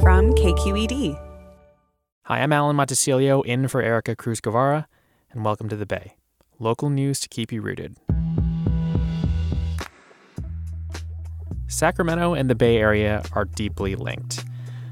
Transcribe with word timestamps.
from 0.00 0.32
KQED. 0.34 1.18
Hi, 2.24 2.40
I'm 2.40 2.52
Alan 2.52 2.76
Montecillo 2.76 3.44
in 3.44 3.66
for 3.66 3.82
Erica 3.82 4.14
Cruz 4.14 4.40
Guevara, 4.40 4.86
and 5.32 5.44
welcome 5.44 5.68
to 5.68 5.76
The 5.76 5.86
Bay, 5.86 6.16
local 6.58 6.88
news 6.88 7.18
to 7.20 7.28
keep 7.28 7.50
you 7.50 7.60
rooted. 7.60 7.96
Sacramento 11.66 12.34
and 12.34 12.48
the 12.48 12.54
Bay 12.54 12.76
Area 12.76 13.22
are 13.32 13.44
deeply 13.44 13.96
linked. 13.96 14.44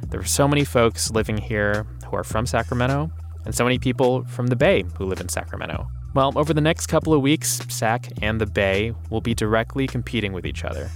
There 0.08 0.20
are 0.20 0.24
so 0.24 0.48
many 0.48 0.64
folks 0.64 1.10
living 1.10 1.38
here 1.38 1.86
who 2.08 2.16
are 2.16 2.24
from 2.24 2.44
Sacramento, 2.46 3.10
and 3.44 3.54
so 3.54 3.64
many 3.64 3.78
people 3.78 4.24
from 4.24 4.48
the 4.48 4.56
Bay 4.56 4.84
who 4.96 5.04
live 5.04 5.20
in 5.20 5.28
Sacramento. 5.28 5.86
Well, 6.14 6.32
over 6.36 6.52
the 6.52 6.60
next 6.60 6.86
couple 6.86 7.14
of 7.14 7.22
weeks, 7.22 7.60
SAC 7.68 8.08
and 8.22 8.40
the 8.40 8.46
Bay 8.46 8.92
will 9.10 9.20
be 9.20 9.34
directly 9.34 9.86
competing 9.86 10.32
with 10.32 10.46
each 10.46 10.64
other. 10.64 10.90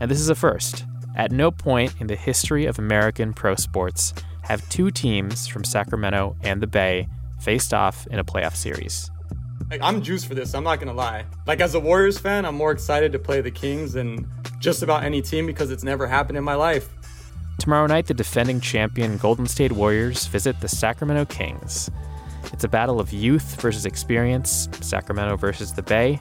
And 0.00 0.10
this 0.10 0.18
is 0.18 0.30
a 0.30 0.34
first. 0.34 0.84
At 1.14 1.30
no 1.30 1.50
point 1.50 1.94
in 2.00 2.06
the 2.06 2.16
history 2.16 2.66
of 2.66 2.78
American 2.78 3.32
pro 3.32 3.54
sports 3.54 4.14
have 4.42 4.66
two 4.68 4.90
teams 4.90 5.46
from 5.46 5.64
Sacramento 5.64 6.36
and 6.42 6.60
the 6.60 6.66
Bay 6.66 7.08
faced 7.40 7.74
off 7.74 8.06
in 8.08 8.18
a 8.18 8.24
playoff 8.24 8.54
series. 8.54 9.10
Like, 9.70 9.80
I'm 9.82 10.02
juiced 10.02 10.26
for 10.26 10.34
this, 10.34 10.54
I'm 10.54 10.64
not 10.64 10.80
gonna 10.80 10.92
lie. 10.92 11.24
Like, 11.46 11.60
as 11.60 11.74
a 11.74 11.80
Warriors 11.80 12.18
fan, 12.18 12.44
I'm 12.44 12.54
more 12.54 12.72
excited 12.72 13.12
to 13.12 13.18
play 13.18 13.40
the 13.40 13.50
Kings 13.50 13.92
than 13.94 14.28
just 14.58 14.82
about 14.82 15.04
any 15.04 15.22
team 15.22 15.46
because 15.46 15.70
it's 15.70 15.84
never 15.84 16.06
happened 16.06 16.36
in 16.36 16.44
my 16.44 16.54
life. 16.54 16.88
Tomorrow 17.58 17.86
night, 17.86 18.06
the 18.06 18.14
defending 18.14 18.60
champion 18.60 19.18
Golden 19.18 19.46
State 19.46 19.72
Warriors 19.72 20.26
visit 20.26 20.60
the 20.60 20.68
Sacramento 20.68 21.26
Kings. 21.26 21.90
It's 22.52 22.64
a 22.64 22.68
battle 22.68 23.00
of 23.00 23.12
youth 23.12 23.60
versus 23.60 23.86
experience, 23.86 24.68
Sacramento 24.80 25.36
versus 25.36 25.72
the 25.72 25.82
Bay, 25.82 26.20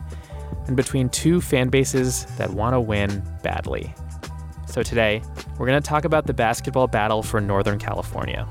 and 0.68 0.78
between 0.78 1.10
two 1.10 1.42
fan 1.42 1.70
bases 1.70 2.26
that 2.38 2.52
want 2.52 2.74
to 2.74 2.80
win 2.80 3.24
badly. 3.44 3.94
So 4.72 4.82
today, 4.84 5.22
we're 5.60 5.68
going 5.68 5.82
to 5.82 5.86
talk 5.86 6.06
about 6.06 6.28
the 6.28 6.34
basketball 6.34 6.88
battle 6.88 7.24
for 7.24 7.42
Northern 7.42 7.78
California 7.78 8.48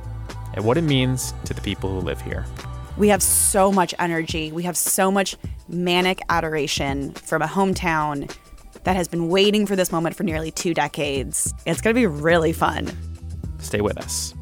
and 0.52 0.66
what 0.66 0.76
it 0.76 0.82
means 0.82 1.32
to 1.46 1.54
the 1.54 1.62
people 1.62 1.88
who 1.88 2.00
live 2.00 2.20
here. 2.20 2.44
We 2.98 3.08
have 3.08 3.22
so 3.22 3.72
much 3.72 3.94
energy. 3.98 4.52
We 4.52 4.64
have 4.64 4.76
so 4.76 5.10
much 5.10 5.38
manic 5.66 6.20
adoration 6.28 7.12
from 7.12 7.40
a 7.40 7.46
hometown 7.46 8.30
that 8.84 8.96
has 8.96 9.08
been 9.08 9.28
waiting 9.28 9.64
for 9.64 9.76
this 9.76 9.90
moment 9.90 10.14
for 10.14 10.24
nearly 10.24 10.50
two 10.50 10.74
decades. 10.74 11.54
It's 11.64 11.80
going 11.80 11.96
to 11.96 11.98
be 11.98 12.06
really 12.06 12.52
fun. 12.52 12.90
Stay 13.58 13.80
with 13.80 13.96
us. 13.96 14.34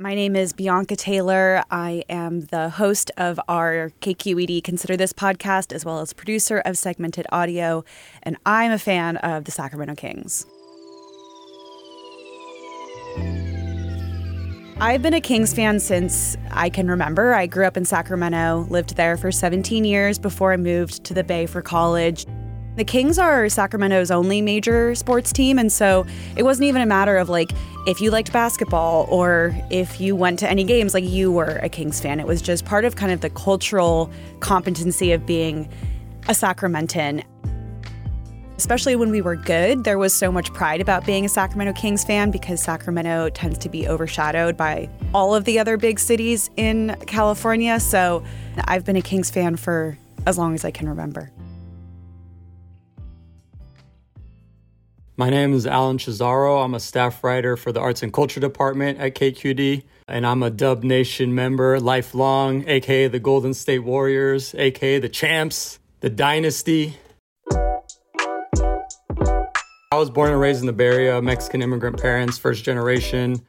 My 0.00 0.14
name 0.14 0.34
is 0.34 0.54
Bianca 0.54 0.96
Taylor. 0.96 1.62
I 1.70 2.04
am 2.08 2.46
the 2.46 2.70
host 2.70 3.10
of 3.18 3.38
our 3.48 3.92
KQED 4.00 4.64
Consider 4.64 4.96
This 4.96 5.12
podcast, 5.12 5.74
as 5.74 5.84
well 5.84 6.00
as 6.00 6.14
producer 6.14 6.62
of 6.64 6.78
Segmented 6.78 7.26
Audio, 7.30 7.84
and 8.22 8.38
I'm 8.46 8.72
a 8.72 8.78
fan 8.78 9.18
of 9.18 9.44
the 9.44 9.50
Sacramento 9.50 9.96
Kings. 9.96 10.46
I've 14.80 15.02
been 15.02 15.12
a 15.12 15.20
Kings 15.20 15.52
fan 15.52 15.78
since 15.78 16.34
I 16.50 16.70
can 16.70 16.88
remember. 16.88 17.34
I 17.34 17.46
grew 17.46 17.66
up 17.66 17.76
in 17.76 17.84
Sacramento, 17.84 18.66
lived 18.70 18.96
there 18.96 19.18
for 19.18 19.30
17 19.30 19.84
years 19.84 20.18
before 20.18 20.54
I 20.54 20.56
moved 20.56 21.04
to 21.04 21.12
the 21.12 21.24
Bay 21.24 21.44
for 21.44 21.60
college. 21.60 22.24
The 22.80 22.84
Kings 22.84 23.18
are 23.18 23.46
Sacramento's 23.50 24.10
only 24.10 24.40
major 24.40 24.94
sports 24.94 25.34
team, 25.34 25.58
and 25.58 25.70
so 25.70 26.06
it 26.34 26.44
wasn't 26.44 26.66
even 26.66 26.80
a 26.80 26.86
matter 26.86 27.18
of 27.18 27.28
like 27.28 27.50
if 27.86 28.00
you 28.00 28.10
liked 28.10 28.32
basketball 28.32 29.06
or 29.10 29.54
if 29.68 30.00
you 30.00 30.16
went 30.16 30.38
to 30.38 30.48
any 30.48 30.64
games, 30.64 30.94
like 30.94 31.04
you 31.04 31.30
were 31.30 31.60
a 31.62 31.68
Kings 31.68 32.00
fan. 32.00 32.20
It 32.20 32.26
was 32.26 32.40
just 32.40 32.64
part 32.64 32.86
of 32.86 32.96
kind 32.96 33.12
of 33.12 33.20
the 33.20 33.28
cultural 33.28 34.10
competency 34.40 35.12
of 35.12 35.26
being 35.26 35.68
a 36.26 36.32
Sacramentan. 36.32 37.22
Especially 38.56 38.96
when 38.96 39.10
we 39.10 39.20
were 39.20 39.36
good, 39.36 39.84
there 39.84 39.98
was 39.98 40.14
so 40.14 40.32
much 40.32 40.50
pride 40.54 40.80
about 40.80 41.04
being 41.04 41.26
a 41.26 41.28
Sacramento 41.28 41.78
Kings 41.78 42.02
fan 42.02 42.30
because 42.30 42.62
Sacramento 42.62 43.28
tends 43.28 43.58
to 43.58 43.68
be 43.68 43.88
overshadowed 43.88 44.56
by 44.56 44.88
all 45.12 45.34
of 45.34 45.44
the 45.44 45.58
other 45.58 45.76
big 45.76 45.98
cities 46.00 46.48
in 46.56 46.96
California. 47.06 47.78
So 47.78 48.24
I've 48.64 48.86
been 48.86 48.96
a 48.96 49.02
Kings 49.02 49.30
fan 49.30 49.56
for 49.56 49.98
as 50.26 50.38
long 50.38 50.54
as 50.54 50.64
I 50.64 50.70
can 50.70 50.88
remember. 50.88 51.30
My 55.20 55.28
name 55.28 55.52
is 55.52 55.66
Alan 55.66 55.98
Chazaro. 55.98 56.64
I'm 56.64 56.72
a 56.72 56.80
staff 56.80 57.22
writer 57.22 57.54
for 57.54 57.72
the 57.72 57.80
Arts 57.80 58.02
and 58.02 58.10
Culture 58.10 58.40
Department 58.40 59.00
at 59.00 59.14
KQED, 59.14 59.82
and 60.08 60.26
I'm 60.26 60.42
a 60.42 60.48
Dub 60.48 60.82
Nation 60.82 61.34
member, 61.34 61.78
lifelong, 61.78 62.66
aka 62.66 63.06
the 63.06 63.20
Golden 63.20 63.52
State 63.52 63.80
Warriors, 63.80 64.54
aka 64.54 64.98
the 64.98 65.10
Champs, 65.10 65.78
the 66.00 66.08
Dynasty. 66.08 66.96
I 69.92 69.96
was 69.96 70.08
born 70.08 70.30
and 70.30 70.40
raised 70.40 70.60
in 70.60 70.66
the 70.66 70.72
Bay 70.72 70.86
Area, 70.86 71.20
Mexican 71.20 71.60
immigrant 71.60 72.00
parents, 72.00 72.38
first 72.38 72.64
generation. 72.64 73.46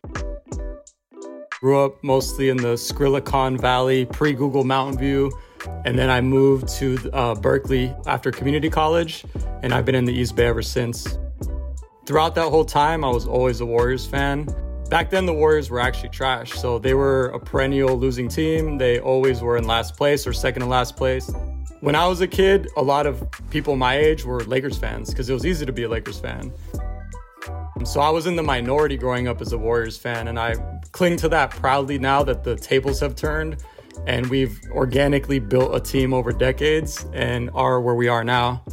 Grew 1.62 1.80
up 1.80 2.04
mostly 2.04 2.50
in 2.50 2.58
the 2.58 2.74
Skrillacon 2.74 3.58
Valley, 3.62 4.04
pre 4.08 4.34
Google 4.34 4.66
Mountain 4.66 5.00
View. 5.00 5.32
And 5.86 5.98
then 5.98 6.10
I 6.10 6.20
moved 6.20 6.68
to 6.80 6.98
uh, 7.14 7.36
Berkeley 7.36 7.96
after 8.08 8.30
community 8.30 8.70
college, 8.70 9.24
and 9.64 9.74
I've 9.74 9.86
been 9.86 9.96
in 9.96 10.04
the 10.04 10.14
East 10.14 10.36
Bay 10.36 10.48
ever 10.48 10.62
since. 10.62 11.18
Throughout 12.06 12.34
that 12.36 12.50
whole 12.50 12.66
time, 12.66 13.06
I 13.06 13.10
was 13.10 13.28
always 13.28 13.62
a 13.62 13.66
Warriors 13.66 14.06
fan. 14.06 14.48
Back 14.90 15.10
then, 15.10 15.26
the 15.26 15.34
Warriors 15.34 15.70
were 15.70 15.80
actually 15.80 16.10
trash. 16.10 16.52
So 16.54 16.80
they 16.80 16.94
were 16.94 17.28
a 17.28 17.40
perennial 17.40 17.96
losing 17.96 18.28
team. 18.28 18.78
They 18.78 19.00
always 19.00 19.42
were 19.42 19.58
in 19.58 19.66
last 19.66 19.96
place 19.96 20.26
or 20.26 20.34
second 20.34 20.64
to 20.64 20.68
last 20.68 20.98
place. 20.98 21.32
When 21.80 21.96
I 21.96 22.08
was 22.08 22.22
a 22.22 22.28
kid, 22.28 22.70
a 22.76 22.82
lot 22.82 23.06
of 23.06 23.24
people 23.50 23.76
my 23.76 23.98
age 23.98 24.26
were 24.26 24.44
Lakers 24.44 24.78
fans 24.78 25.12
because 25.12 25.30
it 25.30 25.34
was 25.34 25.46
easy 25.46 25.66
to 25.66 25.72
be 25.72 25.84
a 25.84 25.90
Lakers 25.90 26.20
fan. 26.20 26.52
So 27.86 28.02
I 28.02 28.10
was 28.10 28.26
in 28.26 28.36
the 28.36 28.44
minority 28.44 28.98
growing 28.98 29.28
up 29.28 29.42
as 29.42 29.54
a 29.54 29.58
Warriors 29.58 29.98
fan, 29.98 30.28
and 30.28 30.40
I 30.40 30.56
cling 30.92 31.18
to 31.18 31.30
that 31.30 31.52
proudly 31.52 31.98
now 31.98 32.24
that 32.24 32.44
the 32.44 32.56
tables 32.56 33.00
have 33.00 33.16
turned 33.16 33.64
and 34.08 34.28
we've 34.28 34.60
organically 34.72 35.40
built 35.40 35.76
a 35.76 35.80
team 35.80 36.14
over 36.14 36.32
decades 36.32 37.06
and 37.14 37.50
are 37.54 37.80
where 37.80 37.96
we 37.96 38.08
are 38.08 38.24
now. 38.24 38.64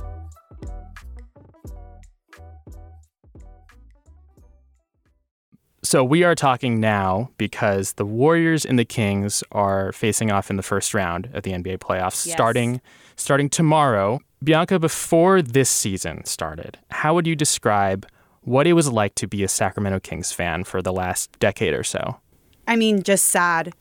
So 5.88 6.04
we 6.04 6.22
are 6.22 6.34
talking 6.34 6.80
now 6.80 7.30
because 7.38 7.94
the 7.94 8.04
Warriors 8.04 8.66
and 8.66 8.78
the 8.78 8.84
Kings 8.84 9.42
are 9.52 9.90
facing 9.92 10.30
off 10.30 10.50
in 10.50 10.56
the 10.56 10.62
first 10.62 10.92
round 10.92 11.30
of 11.32 11.44
the 11.44 11.52
NBA 11.52 11.78
playoffs 11.78 12.26
Yes. 12.26 12.34
starting 12.34 12.82
starting 13.16 13.48
tomorrow. 13.48 14.20
Bianca, 14.44 14.78
before 14.78 15.40
this 15.40 15.70
season 15.70 16.26
started, 16.26 16.76
how 16.90 17.14
would 17.14 17.26
you 17.26 17.34
describe 17.34 18.06
what 18.42 18.66
it 18.66 18.74
was 18.74 18.92
like 18.92 19.14
to 19.14 19.26
be 19.26 19.42
a 19.42 19.48
Sacramento 19.48 20.00
Kings 20.00 20.30
fan 20.30 20.62
for 20.62 20.82
the 20.82 20.92
last 20.92 21.32
decade 21.40 21.72
or 21.72 21.82
so? 21.82 22.18
I 22.66 22.76
mean, 22.76 23.02
just 23.02 23.24
sad. 23.24 23.72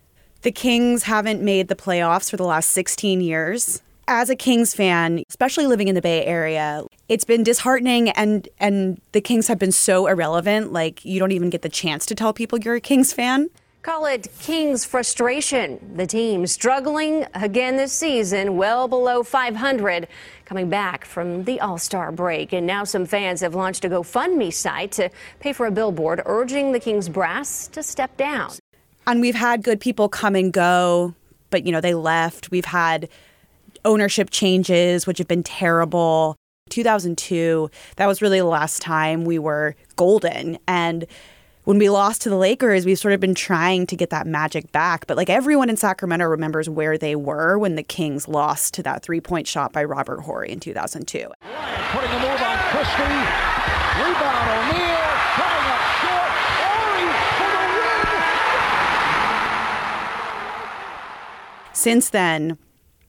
The 0.44 0.52
Kings 0.54 1.04
haven't 1.04 1.42
made 1.42 1.68
the 1.68 1.76
playoffs 1.76 2.30
for 2.30 2.38
the 2.38 2.46
last 2.46 2.70
16 2.70 3.20
years. 3.20 3.82
As 4.10 4.30
a 4.30 4.38
Kings 4.38 4.74
fan, 4.74 5.22
especially 5.28 5.68
living 5.68 5.90
in 5.90 5.96
the 5.96 6.02
Bay 6.02 6.26
Area, 6.26 6.86
it's 7.10 7.26
been 7.26 7.44
disheartening 7.44 8.10
and 8.12 8.48
and 8.58 9.02
the 9.12 9.20
Kings 9.20 9.48
have 9.50 9.60
been 9.60 9.74
so 9.74 10.08
irrelevant, 10.08 10.72
like 10.72 11.04
you 11.04 11.20
don't 11.20 11.34
even 11.34 11.50
get 11.50 11.62
the 11.62 11.68
chance 11.68 12.06
to 12.06 12.16
tell 12.16 12.32
people 12.32 12.58
you're 12.58 12.76
a 12.76 12.80
Kings 12.80 13.12
fan. 13.12 13.50
Call 13.82 14.06
it 14.06 14.30
Kings 14.40 14.86
frustration. 14.86 15.94
The 15.98 16.08
team 16.08 16.48
struggling 16.48 17.26
again 17.34 17.76
this 17.76 17.92
season, 17.92 18.56
well 18.56 18.88
below 18.88 19.24
500, 19.24 20.08
coming 20.46 20.70
back 20.70 21.04
from 21.04 21.44
the 21.44 21.60
All 21.60 21.78
Star 21.78 22.14
break. 22.14 22.54
And 22.54 22.66
now 22.66 22.86
some 22.86 23.06
fans 23.06 23.42
have 23.42 23.56
launched 23.56 23.84
a 23.84 23.90
GoFundMe 23.90 24.54
site 24.54 24.94
to 24.94 25.10
pay 25.42 25.52
for 25.52 25.66
a 25.66 25.72
billboard 25.72 26.22
urging 26.26 26.72
the 26.72 26.80
Kings 26.80 27.10
brass 27.10 27.68
to 27.68 27.84
step 27.84 28.16
down. 28.16 28.52
And 29.06 29.20
we've 29.20 29.36
had 29.36 29.64
good 29.64 29.82
people 29.82 30.08
come 30.08 30.36
and 30.36 30.54
go, 30.54 31.14
but 31.50 31.66
you 31.66 31.74
know, 31.74 31.82
they 31.82 31.94
left. 31.94 32.52
We've 32.52 32.66
had 32.66 33.10
ownership 33.88 34.30
changes, 34.30 35.08
which 35.08 35.18
have 35.18 35.28
been 35.28 35.44
terrible. 35.44 36.36
2002, 36.70 37.72
that 37.96 38.06
was 38.08 38.22
really 38.22 38.40
the 38.40 38.46
last 38.46 38.82
time 38.82 39.24
we 39.24 39.40
were 39.40 39.74
golden. 39.96 40.60
And 40.68 41.08
when 41.64 41.80
we 41.80 41.90
lost 41.90 42.22
to 42.22 42.30
the 42.30 42.36
Lakers, 42.36 42.86
we've 42.86 43.00
sort 43.00 43.14
of 43.14 43.20
been 43.20 43.34
trying 43.36 43.88
to 43.88 43.96
get 43.96 44.10
that 44.10 44.28
magic 44.28 44.72
back. 44.72 45.08
But 45.08 45.18
like 45.18 45.30
everyone 45.30 45.70
in 45.70 45.78
Sacramento 45.78 46.26
remembers 46.26 46.70
where 46.70 46.98
they 46.98 47.16
were 47.16 47.58
when 47.58 47.76
the 47.76 47.84
Kings 47.84 48.28
lost 48.28 48.74
to 48.76 48.84
that 48.84 49.02
three 49.02 49.22
point 49.22 49.48
shot 49.48 49.72
by 49.74 49.84
Robert 49.84 50.22
Horry 50.22 50.52
in 50.52 50.60
2002. 50.60 51.30
putting 51.92 52.12
a 52.12 52.20
move 52.20 52.42
on 52.42 52.58
Christie. 52.72 53.04
Rebound 53.98 54.48
O'Neal. 54.54 55.12
Coming 55.40 55.68
up 55.72 55.84
short. 56.04 56.32
Horry 56.62 57.08
for 57.40 57.50
the 57.56 57.64
win. 57.80 58.08
since 61.74 62.10
then, 62.10 62.58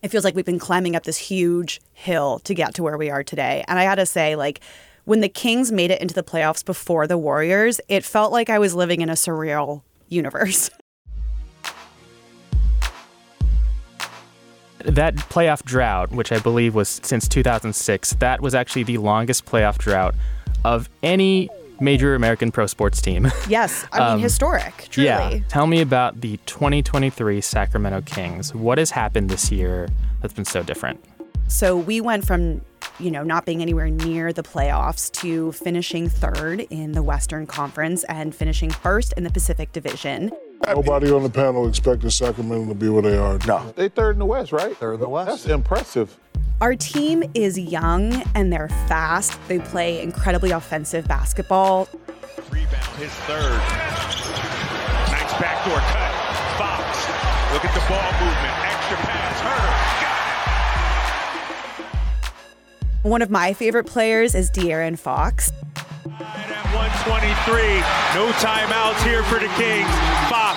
it 0.02 0.08
feels 0.08 0.24
like 0.24 0.34
we've 0.34 0.44
been 0.44 0.58
climbing 0.58 0.94
up 0.94 1.04
this 1.04 1.18
huge 1.18 1.80
hill 1.92 2.38
to 2.40 2.54
get 2.54 2.74
to 2.74 2.82
where 2.82 2.96
we 2.96 3.10
are 3.10 3.24
today. 3.24 3.64
And 3.68 3.78
I 3.78 3.84
gotta 3.84 4.06
say, 4.06 4.36
like, 4.36 4.60
when 5.04 5.20
the 5.20 5.28
Kings 5.28 5.72
made 5.72 5.90
it 5.90 6.00
into 6.00 6.14
the 6.14 6.22
playoffs 6.22 6.64
before 6.64 7.06
the 7.06 7.18
Warriors, 7.18 7.80
it 7.88 8.04
felt 8.04 8.30
like 8.30 8.50
I 8.50 8.58
was 8.58 8.74
living 8.74 9.00
in 9.00 9.08
a 9.08 9.14
surreal 9.14 9.82
universe. 10.08 10.70
That 14.84 15.16
playoff 15.16 15.64
drought, 15.64 16.12
which 16.12 16.30
I 16.30 16.38
believe 16.38 16.72
was 16.74 17.00
since 17.02 17.26
2006, 17.26 18.12
that 18.20 18.40
was 18.40 18.54
actually 18.54 18.84
the 18.84 18.98
longest 18.98 19.44
playoff 19.44 19.76
drought 19.76 20.14
of 20.64 20.88
any 21.02 21.50
major 21.80 22.14
American 22.14 22.50
pro 22.50 22.66
sports 22.66 23.00
team. 23.00 23.28
Yes, 23.48 23.86
I 23.92 23.98
mean, 24.00 24.08
Um, 24.14 24.20
historic, 24.20 24.88
truly. 24.90 25.06
Yeah. 25.08 25.38
Tell 25.48 25.66
me 25.66 25.80
about 25.80 26.20
the 26.20 26.36
2023 26.46 27.40
Sacramento 27.40 28.02
Kings. 28.02 28.54
What 28.54 28.78
has 28.78 28.90
happened 28.90 29.30
this 29.30 29.50
year 29.50 29.88
that's 30.20 30.34
been 30.34 30.44
so 30.44 30.62
different? 30.62 31.02
So 31.46 31.76
we 31.76 32.00
went 32.02 32.26
from, 32.26 32.60
you 33.00 33.10
know, 33.10 33.22
not 33.22 33.46
being 33.46 33.62
anywhere 33.62 33.88
near 33.88 34.32
the 34.34 34.42
playoffs 34.42 35.10
to 35.22 35.52
finishing 35.52 36.08
third 36.10 36.60
in 36.68 36.92
the 36.92 37.02
Western 37.02 37.46
Conference 37.46 38.04
and 38.04 38.34
finishing 38.34 38.68
first 38.70 39.14
in 39.14 39.24
the 39.24 39.30
Pacific 39.30 39.72
Division. 39.72 40.30
Nobody 40.66 41.10
on 41.10 41.22
the 41.22 41.30
panel 41.30 41.66
expected 41.68 42.10
Sacramento 42.10 42.68
to 42.68 42.74
be 42.74 42.88
where 42.88 43.02
they 43.02 43.16
are. 43.16 43.38
No. 43.46 43.72
They 43.76 43.88
third 43.88 44.16
in 44.16 44.18
the 44.18 44.26
West, 44.26 44.52
right? 44.52 44.76
Third 44.76 44.94
in 44.94 45.00
the 45.00 45.08
West. 45.08 45.28
That's 45.28 45.46
impressive. 45.46 46.16
Our 46.60 46.74
team 46.74 47.22
is 47.34 47.58
young 47.58 48.12
and 48.34 48.52
they're 48.52 48.68
fast. 48.88 49.38
They 49.46 49.60
play 49.60 50.02
incredibly 50.02 50.50
offensive 50.50 51.06
basketball. 51.06 51.88
Rebound, 52.50 52.96
his 52.96 53.12
third. 53.26 53.58
Nice 55.10 55.32
backdoor 55.40 55.78
cut. 55.78 56.14
Fox. 56.58 57.06
Look 57.52 57.64
at 57.64 57.72
the 57.74 57.80
ball 57.88 58.12
movement. 58.20 58.54
Extra 58.66 58.96
pass. 59.06 59.40
Huerter. 63.04 63.08
One 63.08 63.22
of 63.22 63.30
my 63.30 63.52
favorite 63.52 63.86
players 63.86 64.34
is 64.34 64.50
De'Aaron 64.50 64.98
Fox. 64.98 65.52
Got 66.16 66.20
it. 66.20 66.44
And 66.44 66.52
at 66.52 66.64
123. 66.72 67.82
No 68.14 68.32
timeouts 68.40 69.02
here 69.04 69.22
for 69.24 69.38
the 69.38 69.48
Kings. 69.60 69.90
Fox. 70.30 70.56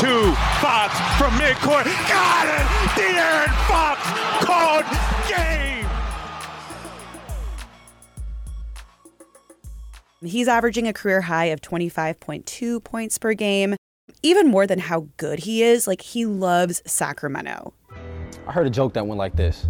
Two. 0.00 0.32
Fox 0.62 0.94
from 1.18 1.32
midcourt. 1.36 1.84
Got 2.08 2.46
it. 2.48 2.66
De'Aaron 2.96 3.52
Fox 3.68 4.00
called 4.44 4.84
game. 5.28 5.86
He's 10.22 10.48
averaging 10.48 10.88
a 10.88 10.92
career 10.92 11.20
high 11.20 11.46
of 11.46 11.60
25.2 11.60 12.82
points 12.82 13.18
per 13.18 13.34
game. 13.34 13.76
Even 14.22 14.48
more 14.48 14.66
than 14.66 14.78
how 14.78 15.08
good 15.18 15.40
he 15.40 15.62
is, 15.62 15.86
like 15.86 16.00
he 16.00 16.24
loves 16.24 16.82
Sacramento. 16.86 17.74
I 18.46 18.52
heard 18.52 18.66
a 18.66 18.70
joke 18.70 18.94
that 18.94 19.06
went 19.06 19.18
like 19.18 19.36
this 19.36 19.66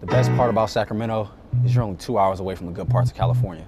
The 0.00 0.06
best 0.06 0.30
part 0.36 0.50
about 0.50 0.70
Sacramento 0.70 1.30
is 1.64 1.74
you're 1.74 1.84
only 1.84 1.96
two 1.96 2.18
hours 2.18 2.40
away 2.40 2.54
from 2.54 2.66
the 2.66 2.72
good 2.72 2.90
parts 2.90 3.10
of 3.10 3.16
California. 3.16 3.66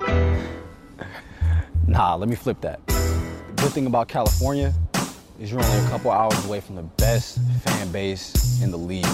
nah, 1.86 2.14
let 2.14 2.28
me 2.28 2.36
flip 2.36 2.60
that. 2.60 2.86
The 2.86 3.52
good 3.56 3.72
thing 3.72 3.86
about 3.86 4.08
California 4.08 4.72
is 5.40 5.50
you're 5.50 5.62
only 5.62 5.86
a 5.86 5.88
couple 5.88 6.10
hours 6.10 6.44
away 6.46 6.60
from 6.60 6.76
the 6.76 6.82
best 6.82 7.38
fan 7.64 7.90
base 7.92 8.62
in 8.62 8.70
the 8.70 8.78
league. 8.78 9.06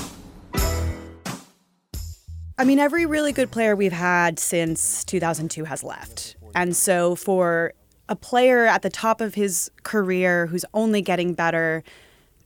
I 2.58 2.64
mean, 2.64 2.78
every 2.78 3.06
really 3.06 3.32
good 3.32 3.50
player 3.50 3.74
we've 3.74 3.92
had 3.92 4.38
since 4.38 5.04
2002 5.04 5.64
has 5.64 5.82
left. 5.82 6.36
And 6.54 6.76
so 6.76 7.16
for 7.16 7.72
a 8.08 8.14
player 8.14 8.66
at 8.66 8.82
the 8.82 8.90
top 8.90 9.20
of 9.20 9.34
his 9.34 9.70
career 9.82 10.46
who's 10.46 10.64
only 10.74 11.02
getting 11.02 11.34
better 11.34 11.82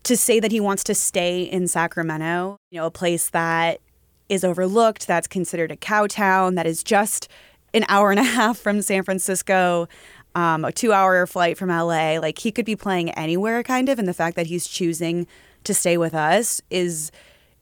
to 0.05 0.17
say 0.17 0.39
that 0.39 0.53
he 0.53 0.61
wants 0.61 0.85
to 0.85 0.95
stay 0.95 1.43
in 1.43 1.67
Sacramento, 1.67 2.57
you 2.71 2.79
know, 2.79 2.87
a 2.87 2.91
place 2.91 3.31
that 3.31 3.81
is 4.29 4.45
overlooked, 4.45 5.07
that's 5.07 5.27
considered 5.27 5.73
a 5.73 5.77
cow 5.77 6.07
town, 6.07 6.55
that 6.55 6.67
is 6.67 6.85
just 6.85 7.29
an 7.77 7.85
hour 7.89 8.11
and 8.11 8.19
a 8.19 8.23
half 8.39 8.59
from 8.59 8.83
San 8.83 9.03
Francisco, 9.05 9.87
um, 10.35 10.65
a 10.65 10.73
two 10.73 10.93
hour 10.93 11.27
flight 11.27 11.57
from 11.57 11.69
LA. 11.69 12.19
Like 12.19 12.39
he 12.39 12.51
could 12.51 12.65
be 12.67 12.77
playing 12.77 13.11
anywhere, 13.11 13.63
kind 13.63 13.89
of. 13.89 13.99
And 13.99 14.09
the 14.09 14.15
fact 14.15 14.37
that 14.37 14.47
he's 14.47 14.67
choosing 14.67 15.27
to 15.65 15.75
stay 15.75 15.97
with 15.97 16.15
us 16.15 16.61
is 16.71 17.11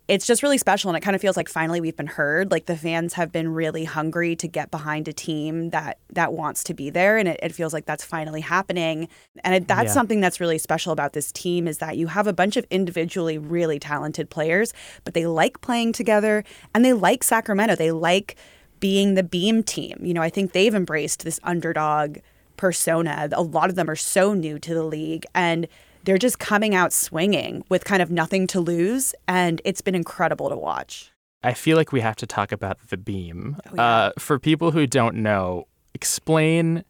it's 0.07 0.27
just 0.27 0.43
really 0.43 0.59
special 0.59 0.91
and 0.91 0.99
it 0.99 1.01
kind 1.01 1.15
of 1.17 1.23
feels 1.23 1.35
like 1.35 1.49
finally 1.49 1.81
we've 1.81 1.97
been 1.97 2.07
heard 2.07 2.51
like 2.51 2.67
the 2.67 2.77
fans 2.77 3.15
have 3.15 3.33
been 3.33 3.49
really 3.55 3.85
hungry 3.85 4.37
to 4.37 4.47
get 4.47 4.71
behind 4.71 5.09
a 5.09 5.15
team 5.15 5.71
that 5.71 5.97
that 6.13 6.35
wants 6.35 6.63
to 6.63 6.75
be 6.75 6.91
there 6.91 7.17
and 7.17 7.27
it, 7.27 7.41
it 7.43 7.55
feels 7.55 7.73
like 7.73 7.87
that's 7.87 8.05
finally 8.05 8.43
happening 8.43 9.09
and 9.43 9.55
it, 9.55 9.67
that's 9.67 9.87
Yeah. 9.87 9.93
something 9.95 10.21
that's 10.21 10.41
really 10.41 10.59
special 10.59 10.93
about 10.93 11.15
this 11.15 11.33
team 11.33 11.67
is 11.67 11.79
that 11.79 11.97
you 11.97 12.09
have 12.09 12.27
a 12.27 12.35
bunch 12.35 12.59
of 12.59 12.67
individually 12.71 13.39
really 13.39 13.79
talented 13.79 14.29
players 14.29 14.75
but 15.05 15.15
they 15.15 15.27
like 15.27 15.63
playing 15.63 15.95
together 15.95 16.45
and 16.75 16.85
they 16.85 16.93
like 16.93 17.25
sacramento 17.25 17.75
they 17.75 17.91
like 17.91 18.37
being 18.85 19.15
the 19.15 19.23
beam 19.23 19.63
team 19.63 19.97
you 20.03 20.13
know 20.13 20.21
i 20.21 20.29
think 20.29 20.53
they've 20.53 20.75
embraced 20.75 21.25
this 21.25 21.41
underdog 21.43 22.19
persona 22.59 23.31
a 23.33 23.41
lot 23.41 23.71
of 23.71 23.77
them 23.77 23.89
are 23.89 23.97
so 23.97 24.35
new 24.35 24.59
to 24.59 24.75
the 24.75 24.83
league 24.83 25.25
and 25.35 25.67
they're 26.05 26.19
just 26.19 26.39
coming 26.39 26.75
out 26.75 26.93
swinging 26.93 27.65
with 27.71 27.83
kind 27.87 28.03
of 28.03 28.11
nothing 28.11 28.47
to 28.47 28.61
lose 28.61 29.15
and 29.27 29.63
it's 29.65 29.81
been 29.81 29.95
incredible 29.95 30.51
to 30.51 30.57
watch 30.57 31.11
I 31.43 31.55
feel 31.55 31.79
like 31.79 31.93
we 31.93 32.01
have 32.01 32.17
to 32.17 32.27
talk 32.27 32.53
about 32.53 32.79
the 32.89 32.97
beam. 32.97 33.59
Oh, 33.67 33.71
yeah. 33.75 33.83
uh, 33.83 34.13
for 34.19 34.39
people 34.39 34.71
who 34.71 34.87
don't 34.87 35.17
know, 35.17 35.67
explain 35.93 36.85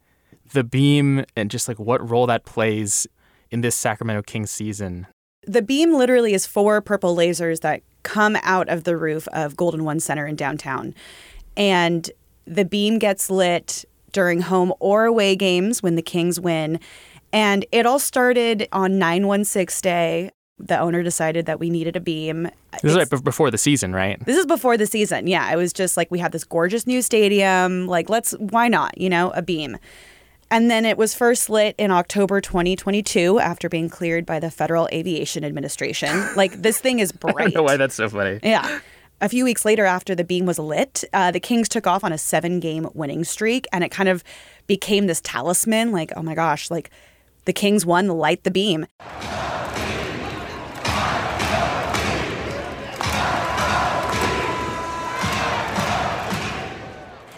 the 0.52 0.62
beam 0.62 1.24
and 1.34 1.50
just 1.50 1.66
like 1.66 1.80
what 1.80 2.08
role 2.08 2.26
that 2.28 2.44
plays 2.44 3.04
in 3.50 3.62
this 3.62 3.74
Sacramento 3.74 4.22
Kings 4.22 4.52
season. 4.52 5.08
the 5.44 5.60
beam 5.60 5.94
literally 5.94 6.34
is 6.34 6.46
four 6.46 6.80
purple 6.80 7.16
lasers 7.16 7.60
that 7.62 7.82
come 8.04 8.36
out 8.42 8.68
of 8.68 8.84
the 8.84 8.96
roof 8.96 9.26
of 9.32 9.56
golden 9.56 9.82
one 9.82 9.98
center 9.98 10.24
in 10.24 10.36
downtown 10.36 10.94
and 11.56 12.10
the 12.46 12.64
beam 12.64 12.98
gets 12.98 13.30
lit 13.30 13.84
during 14.12 14.40
home 14.42 14.72
or 14.80 15.04
away 15.04 15.34
games 15.34 15.82
when 15.82 15.96
the 15.96 16.02
kings 16.02 16.38
win 16.40 16.78
and 17.32 17.66
it 17.72 17.86
all 17.86 17.98
started 17.98 18.68
on 18.72 18.98
916 18.98 19.82
day 19.82 20.30
the 20.58 20.78
owner 20.78 21.02
decided 21.02 21.46
that 21.46 21.58
we 21.58 21.68
needed 21.68 21.96
a 21.96 22.00
beam 22.00 22.48
This 22.82 22.92
is 22.92 22.96
right 22.96 23.24
before 23.24 23.50
the 23.50 23.58
season, 23.58 23.92
right? 23.92 24.24
This 24.24 24.36
is 24.36 24.46
before 24.46 24.76
the 24.76 24.86
season. 24.86 25.26
Yeah, 25.26 25.52
it 25.52 25.56
was 25.56 25.72
just 25.72 25.96
like 25.96 26.10
we 26.10 26.18
had 26.18 26.32
this 26.32 26.44
gorgeous 26.44 26.86
new 26.86 27.02
stadium. 27.02 27.86
Like, 27.86 28.08
let's, 28.08 28.32
why 28.38 28.68
not, 28.68 28.98
you 28.98 29.10
know, 29.10 29.30
a 29.32 29.42
beam. 29.42 29.76
And 30.50 30.70
then 30.70 30.84
it 30.84 30.96
was 30.96 31.14
first 31.14 31.50
lit 31.50 31.74
in 31.78 31.90
October 31.90 32.40
2022 32.40 33.40
after 33.40 33.68
being 33.68 33.88
cleared 33.88 34.24
by 34.24 34.38
the 34.38 34.50
Federal 34.50 34.88
Aviation 34.92 35.44
Administration. 35.44 36.24
like, 36.36 36.52
this 36.62 36.78
thing 36.78 37.00
is 37.00 37.10
bright. 37.10 37.34
I 37.38 37.42
don't 37.44 37.54
know 37.54 37.62
why 37.64 37.76
that's 37.76 37.96
so 37.96 38.08
funny. 38.08 38.38
Yeah. 38.42 38.80
A 39.24 39.28
few 39.30 39.44
weeks 39.44 39.64
later, 39.64 39.86
after 39.86 40.14
the 40.14 40.22
beam 40.22 40.44
was 40.44 40.58
lit, 40.58 41.02
uh, 41.14 41.30
the 41.30 41.40
Kings 41.40 41.66
took 41.66 41.86
off 41.86 42.04
on 42.04 42.12
a 42.12 42.18
seven 42.18 42.60
game 42.60 42.90
winning 42.92 43.24
streak, 43.24 43.66
and 43.72 43.82
it 43.82 43.88
kind 43.88 44.10
of 44.10 44.22
became 44.66 45.06
this 45.06 45.22
talisman 45.22 45.92
like, 45.92 46.12
oh 46.14 46.22
my 46.22 46.34
gosh, 46.34 46.70
like 46.70 46.90
the 47.46 47.52
Kings 47.54 47.86
won, 47.86 48.08
light 48.08 48.44
the 48.44 48.50
beam. 48.50 48.84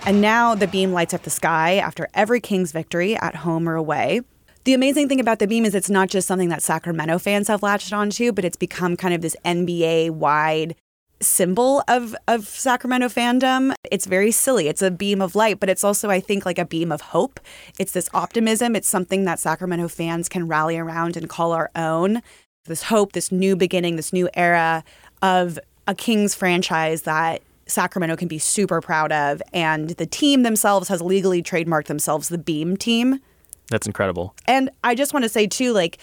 And 0.05 0.21
now 0.21 0.57
the 0.57 0.67
beam 0.67 0.93
lights 0.93 1.15
up 1.15 1.23
the 1.23 1.31
sky 1.31 1.77
after 1.77 2.09
every 2.15 2.41
Kings 2.41 2.73
victory 2.73 3.15
at 3.15 3.37
home 3.37 3.69
or 3.69 3.77
away. 3.77 4.23
The 4.65 4.75
amazing 4.75 5.09
thing 5.09 5.21
about 5.21 5.39
the 5.39 5.47
beam 5.47 5.65
is 5.65 5.73
it's 5.73 5.89
not 5.89 6.09
just 6.09 6.27
something 6.27 6.49
that 6.49 6.65
Sacramento 6.65 7.21
fans 7.21 7.47
have 7.47 7.63
latched 7.63 7.93
onto, 7.93 8.33
but 8.33 8.45
it's 8.45 8.57
become 8.57 8.97
kind 8.97 9.15
of 9.15 9.21
this 9.21 9.37
NBA 9.45 10.11
wide 10.11 10.75
symbol 11.21 11.83
of 11.89 12.15
of 12.29 12.47
Sacramento 12.47 13.09
fandom. 13.09 13.75
It's 13.91 14.07
very 14.07 14.31
silly. 14.31 14.69
It's 14.69 14.83
a 14.83 14.91
beam 14.91 15.23
of 15.23 15.35
light, 15.35 15.61
but 15.61 15.69
it's 15.69 15.85
also 15.85 16.11
I 16.11 16.21
think 16.21 16.45
like 16.45 16.59
a 16.59 16.65
beam 16.65 16.93
of 16.93 17.01
hope. 17.01 17.41
It's 17.79 17.93
this 17.93 18.09
optimism. 18.15 18.77
It's 18.77 18.89
something 18.89 19.25
that 19.25 19.39
Sacramento 19.39 19.89
fans 19.89 20.29
can 20.29 20.49
rally 20.49 20.77
around 20.77 21.17
and 21.17 21.29
call 21.29 21.53
our 21.53 21.71
own. 21.75 22.23
This 22.65 22.85
hope, 22.85 23.13
this 23.13 23.31
new 23.31 23.57
beginning, 23.57 23.97
this 23.97 24.13
new 24.13 24.29
era 24.35 24.85
of 25.23 25.59
a 25.87 25.95
Kings 25.95 26.35
franchise 26.35 27.03
that 27.03 27.43
Sacramento 27.67 28.17
can 28.17 28.29
be 28.29 28.39
super 28.39 28.81
proud 28.81 29.13
of 29.13 29.43
and 29.53 29.91
the 29.91 30.07
team 30.07 30.43
themselves 30.43 30.89
has 30.89 31.01
legally 31.01 31.43
trademarked 31.43 31.87
themselves 31.87 32.29
the 32.29 32.39
Beam 32.39 32.77
team. 32.77 33.21
That's 33.69 33.87
incredible. 33.87 34.35
And 34.47 34.71
I 34.85 34.95
just 34.95 35.13
want 35.13 35.25
to 35.25 35.29
say 35.29 35.47
too, 35.47 35.73
like 35.73 35.99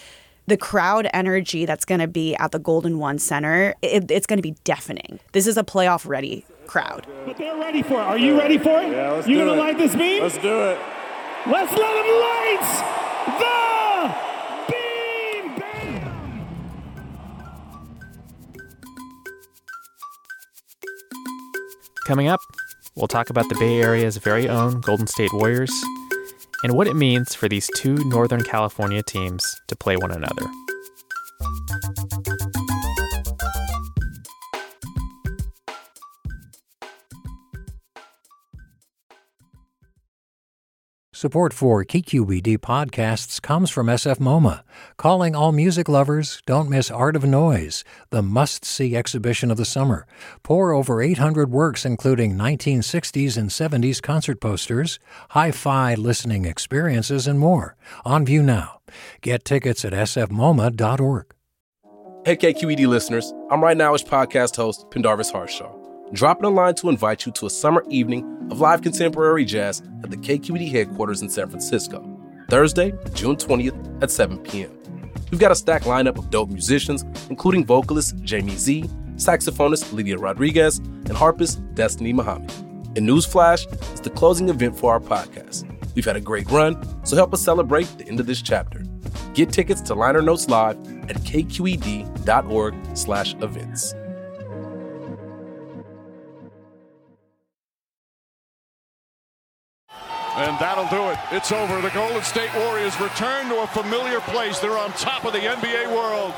the 0.46 0.56
crowd 0.56 1.08
energy 1.12 1.64
that's 1.64 1.84
going 1.84 2.00
to 2.00 2.08
be 2.08 2.34
at 2.36 2.52
the 2.52 2.58
Golden 2.58 2.98
One 2.98 3.18
Center, 3.18 3.74
it, 3.82 4.10
it's 4.10 4.26
going 4.26 4.38
to 4.38 4.42
be 4.42 4.54
deafening. 4.64 5.20
This 5.32 5.46
is 5.46 5.56
a 5.56 5.64
playoff 5.64 6.06
ready 6.06 6.44
crowd. 6.66 7.06
But 7.26 7.36
they're 7.38 7.56
ready 7.56 7.82
for 7.82 7.94
it. 7.94 8.04
Are 8.04 8.18
you 8.18 8.38
ready 8.38 8.58
for 8.58 8.80
it? 8.80 8.90
Yeah, 8.90 9.12
let's 9.12 9.28
you 9.28 9.36
do 9.36 9.44
gonna 9.46 9.54
it. 9.54 9.58
light 9.58 9.78
this 9.78 9.94
beam? 9.94 10.22
Let's 10.22 10.38
do 10.38 10.62
it. 10.62 10.78
Let's 11.46 11.72
let 11.72 11.94
them 11.94 12.06
light 12.20 12.60
the 13.38 14.14
beam. 14.72 15.56
Bam! 15.58 16.46
Coming 22.06 22.28
up, 22.28 22.40
we'll 22.94 23.08
talk 23.08 23.28
about 23.30 23.48
the 23.48 23.56
Bay 23.56 23.80
Area's 23.82 24.16
very 24.16 24.48
own 24.48 24.80
Golden 24.80 25.06
State 25.06 25.32
Warriors 25.34 25.70
and 26.64 26.72
what 26.72 26.88
it 26.88 26.96
means 26.96 27.34
for 27.34 27.48
these 27.48 27.68
two 27.76 27.94
Northern 28.06 28.42
California 28.42 29.02
teams 29.02 29.60
to 29.68 29.76
play 29.76 29.96
one 29.96 30.10
another. 30.10 30.46
Support 41.24 41.54
for 41.54 41.82
KQED 41.86 42.58
podcasts 42.58 43.40
comes 43.40 43.70
from 43.70 43.86
SF 43.86 44.18
MoMA, 44.18 44.62
calling 44.98 45.34
all 45.34 45.52
music 45.52 45.88
lovers, 45.88 46.42
don't 46.44 46.68
miss 46.68 46.90
Art 46.90 47.16
of 47.16 47.24
Noise, 47.24 47.82
the 48.10 48.20
must 48.20 48.62
see 48.62 48.94
exhibition 48.94 49.50
of 49.50 49.56
the 49.56 49.64
summer. 49.64 50.06
Pour 50.42 50.74
over 50.74 51.00
800 51.00 51.50
works, 51.50 51.86
including 51.86 52.36
1960s 52.36 53.38
and 53.38 53.48
70s 53.48 54.02
concert 54.02 54.38
posters, 54.38 54.98
hi 55.30 55.50
fi 55.50 55.94
listening 55.94 56.44
experiences, 56.44 57.26
and 57.26 57.38
more. 57.38 57.74
On 58.04 58.26
view 58.26 58.42
now. 58.42 58.80
Get 59.22 59.46
tickets 59.46 59.82
at 59.86 59.94
sfmoma.org. 59.94 61.34
Hey, 62.26 62.36
KQED 62.36 62.86
listeners, 62.86 63.32
I'm 63.50 63.62
right 63.62 63.78
nowish 63.78 64.04
podcast 64.04 64.56
host, 64.56 64.90
Pendarvis 64.90 65.30
Harshaw 65.30 65.83
dropping 66.12 66.44
a 66.44 66.50
line 66.50 66.74
to 66.76 66.88
invite 66.88 67.26
you 67.26 67.32
to 67.32 67.46
a 67.46 67.50
summer 67.50 67.84
evening 67.88 68.48
of 68.50 68.60
live 68.60 68.82
contemporary 68.82 69.44
jazz 69.44 69.82
at 70.02 70.10
the 70.10 70.16
KQED 70.16 70.70
headquarters 70.70 71.22
in 71.22 71.28
San 71.28 71.48
Francisco, 71.48 72.04
Thursday, 72.48 72.92
June 73.14 73.36
20th 73.36 74.02
at 74.02 74.10
7 74.10 74.38
p.m. 74.38 74.78
We've 75.30 75.40
got 75.40 75.50
a 75.50 75.56
stacked 75.56 75.86
lineup 75.86 76.18
of 76.18 76.30
dope 76.30 76.50
musicians, 76.50 77.04
including 77.30 77.64
vocalist 77.64 78.16
Jamie 78.22 78.56
Z, 78.56 78.84
saxophonist 79.16 79.92
Lydia 79.92 80.18
Rodriguez, 80.18 80.78
and 80.78 81.12
harpist 81.12 81.60
Destiny 81.74 82.12
Muhammad. 82.12 82.52
And 82.96 83.08
Newsflash 83.08 83.66
is 83.94 84.00
the 84.00 84.10
closing 84.10 84.48
event 84.48 84.78
for 84.78 84.92
our 84.92 85.00
podcast. 85.00 85.68
We've 85.94 86.04
had 86.04 86.16
a 86.16 86.20
great 86.20 86.50
run, 86.50 86.76
so 87.04 87.16
help 87.16 87.32
us 87.32 87.42
celebrate 87.42 87.86
the 87.98 88.06
end 88.06 88.20
of 88.20 88.26
this 88.26 88.42
chapter. 88.42 88.84
Get 89.32 89.52
tickets 89.52 89.80
to 89.82 89.94
Liner 89.94 90.22
Notes 90.22 90.48
Live 90.48 90.76
at 91.08 91.16
kqed.org 91.16 92.74
slash 92.96 93.34
events. 93.40 93.94
And 100.36 100.58
that'll 100.58 100.88
do 100.88 101.10
it. 101.10 101.18
It's 101.30 101.52
over. 101.52 101.80
The 101.80 101.90
Golden 101.90 102.22
State 102.22 102.52
Warriors 102.56 103.00
return 103.00 103.48
to 103.50 103.62
a 103.62 103.66
familiar 103.68 104.18
place. 104.20 104.58
They're 104.58 104.76
on 104.76 104.90
top 104.92 105.24
of 105.24 105.32
the 105.32 105.38
NBA 105.38 105.86
world. 105.94 106.34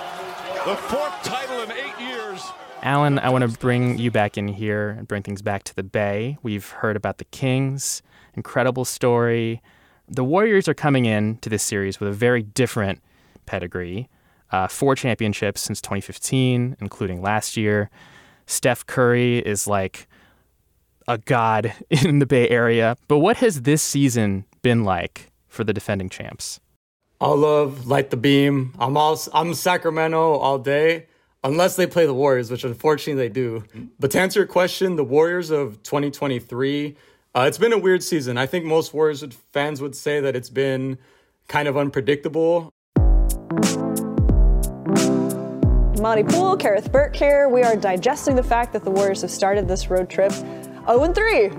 The 0.67 0.77
fourth 0.77 1.23
title 1.23 1.63
in 1.63 1.73
eight 1.73 1.99
years. 1.99 2.45
Alan, 2.83 3.19
I 3.19 3.31
want 3.31 3.51
to 3.51 3.59
bring 3.59 3.99
you 3.99 4.11
back 4.11 4.37
in 4.37 4.49
here 4.49 4.91
and 4.91 5.09
bring 5.09 5.23
things 5.23 5.41
back 5.41 5.65
to 5.65 5.75
the 5.75 5.83
Bay. 5.83 6.37
We've 6.43 6.69
heard 6.69 6.95
about 6.95 7.17
the 7.17 7.25
Kings, 7.25 8.03
incredible 8.35 8.85
story. 8.85 9.63
The 10.09 10.23
Warriors 10.23 10.69
are 10.69 10.75
coming 10.75 11.07
in 11.07 11.39
to 11.39 11.49
this 11.49 11.63
series 11.63 11.99
with 11.99 12.11
a 12.11 12.13
very 12.13 12.43
different 12.43 13.01
pedigree. 13.47 14.11
Uh, 14.53 14.69
four 14.69 14.95
championships 14.95 15.63
since 15.63 15.81
2015, 15.81 16.77
including 16.81 17.23
last 17.23 17.57
year. 17.57 17.91
Steph 18.47 18.87
Curry 18.87 19.39
is 19.39 19.67
like 19.67 20.07
a 21.09 21.19
god 21.19 21.73
in 21.91 22.19
the 22.19 22.27
Bay 22.27 22.49
Area. 22.49 22.97
But 23.09 23.19
what 23.19 23.39
has 23.39 23.63
this 23.63 23.83
season 23.83 24.45
been 24.63 24.85
like 24.85 25.31
for 25.49 25.65
the 25.65 25.73
defending 25.73 26.09
champs? 26.09 26.61
All 27.21 27.37
love, 27.37 27.87
light 27.87 28.11
the 28.11 28.17
beam. 28.17 28.75
I'm 28.79 28.97
all 28.97 29.19
I'm 29.33 29.55
Sacramento 29.55 30.35
all 30.35 30.59
day, 30.59 31.07
unless 31.43 31.75
they 31.77 31.87
play 31.87 32.05
the 32.05 32.13
Warriors, 32.13 32.51
which 32.51 32.63
unfortunately 32.63 33.23
they 33.23 33.33
do. 33.33 33.65
But 33.99 34.11
to 34.11 34.21
answer 34.21 34.41
your 34.41 34.47
question, 34.47 34.97
the 34.97 35.05
Warriors 35.05 35.51
of 35.51 35.83
2023, 35.83 36.95
uh, 37.35 37.45
it's 37.49 37.57
been 37.57 37.73
a 37.73 37.79
weird 37.79 38.03
season. 38.03 38.37
I 38.37 38.45
think 38.45 38.67
most 38.67 38.93
Warriors 38.93 39.25
fans 39.53 39.81
would 39.81 39.97
say 39.97 40.21
that 40.21 40.37
it's 40.37 40.51
been 40.51 40.99
kind 41.49 41.69
of 41.69 41.79
unpredictable. 41.79 42.71
Monte 45.99 46.25
Poole, 46.25 46.59
Kerith 46.59 46.93
Burke 46.93 47.17
here. 47.17 47.49
We 47.49 47.63
are 47.63 47.77
digesting 47.77 48.37
the 48.37 48.43
fact 48.43 48.75
that 48.75 48.85
the 48.85 48.91
Warriors 48.91 49.23
have 49.23 49.31
started 49.31 49.67
this 49.67 49.89
road 49.89 50.11
trip 50.11 50.33
0 50.87 51.05
and 51.05 51.15
3. 51.15 51.51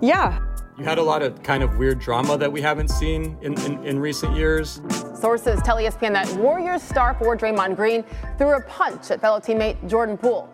Yeah. 0.00 0.40
You 0.78 0.84
had 0.84 0.98
a 0.98 1.02
lot 1.02 1.22
of 1.22 1.42
kind 1.42 1.62
of 1.62 1.76
weird 1.76 1.98
drama 1.98 2.38
that 2.38 2.50
we 2.50 2.62
haven't 2.62 2.88
seen 2.88 3.36
in, 3.42 3.60
in, 3.62 3.84
in 3.84 3.98
recent 3.98 4.34
years. 4.34 4.80
Sources 5.14 5.60
tell 5.62 5.76
ESPN 5.76 6.14
that 6.14 6.32
Warriors 6.36 6.82
star 6.82 7.12
forward 7.14 7.38
Draymond 7.38 7.76
Green 7.76 8.02
threw 8.38 8.56
a 8.56 8.62
punch 8.62 9.10
at 9.10 9.20
fellow 9.20 9.38
teammate 9.40 9.86
Jordan 9.86 10.16
Poole. 10.16 10.48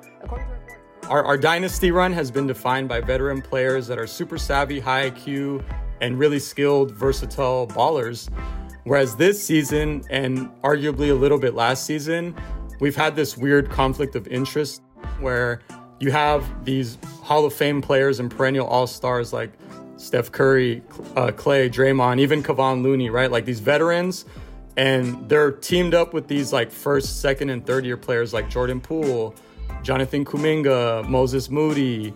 Our, 1.09 1.25
our 1.25 1.39
dynasty 1.39 1.93
run 1.93 2.13
has 2.15 2.33
been 2.33 2.49
defined 2.49 2.89
by 2.89 3.01
veteran 3.01 3.41
players 3.41 3.87
that 3.87 3.97
are 3.97 4.09
super 4.09 4.37
savvy, 4.37 4.81
high 4.81 5.11
IQ, 5.11 5.65
and 6.01 6.19
really 6.19 6.41
skilled, 6.41 6.91
versatile 6.91 7.69
ballers. 7.69 8.29
Whereas 8.83 9.15
this 9.15 9.41
season, 9.41 10.03
and 10.11 10.51
arguably 10.63 11.11
a 11.11 11.15
little 11.15 11.39
bit 11.39 11.55
last 11.55 11.87
season, 11.87 12.35
we've 12.81 12.97
had 12.97 13.15
this 13.15 13.37
weird 13.37 13.71
conflict 13.71 14.17
of 14.17 14.27
interest 14.27 14.83
where 15.21 15.61
you 15.99 16.11
have 16.11 16.65
these 16.65 16.99
Hall 17.23 17.45
of 17.45 17.53
Fame 17.53 17.81
players 17.81 18.21
and 18.21 18.31
perennial 18.31 18.67
All 18.67 18.87
Stars 18.87 19.33
like 19.33 19.51
Steph 19.97 20.31
Curry, 20.31 20.83
uh, 21.17 21.29
Klay, 21.29 21.71
Draymond, 21.71 22.21
even 22.21 22.43
Kevon 22.43 22.83
Looney, 22.83 23.09
right? 23.09 23.31
Like 23.31 23.47
these 23.47 23.61
veterans, 23.61 24.27
and 24.77 25.29
they're 25.29 25.53
teamed 25.53 25.95
up 25.95 26.13
with 26.13 26.29
these 26.29 26.53
like 26.53 26.71
first, 26.71 27.21
second, 27.21 27.51
and 27.51 27.65
third 27.65 27.87
year 27.87 27.97
players 27.97 28.35
like 28.35 28.51
Jordan 28.51 28.81
Poole, 28.81 29.35
Jonathan 29.83 30.25
Kuminga, 30.25 31.09
Moses 31.09 31.49
Moody. 31.49 32.13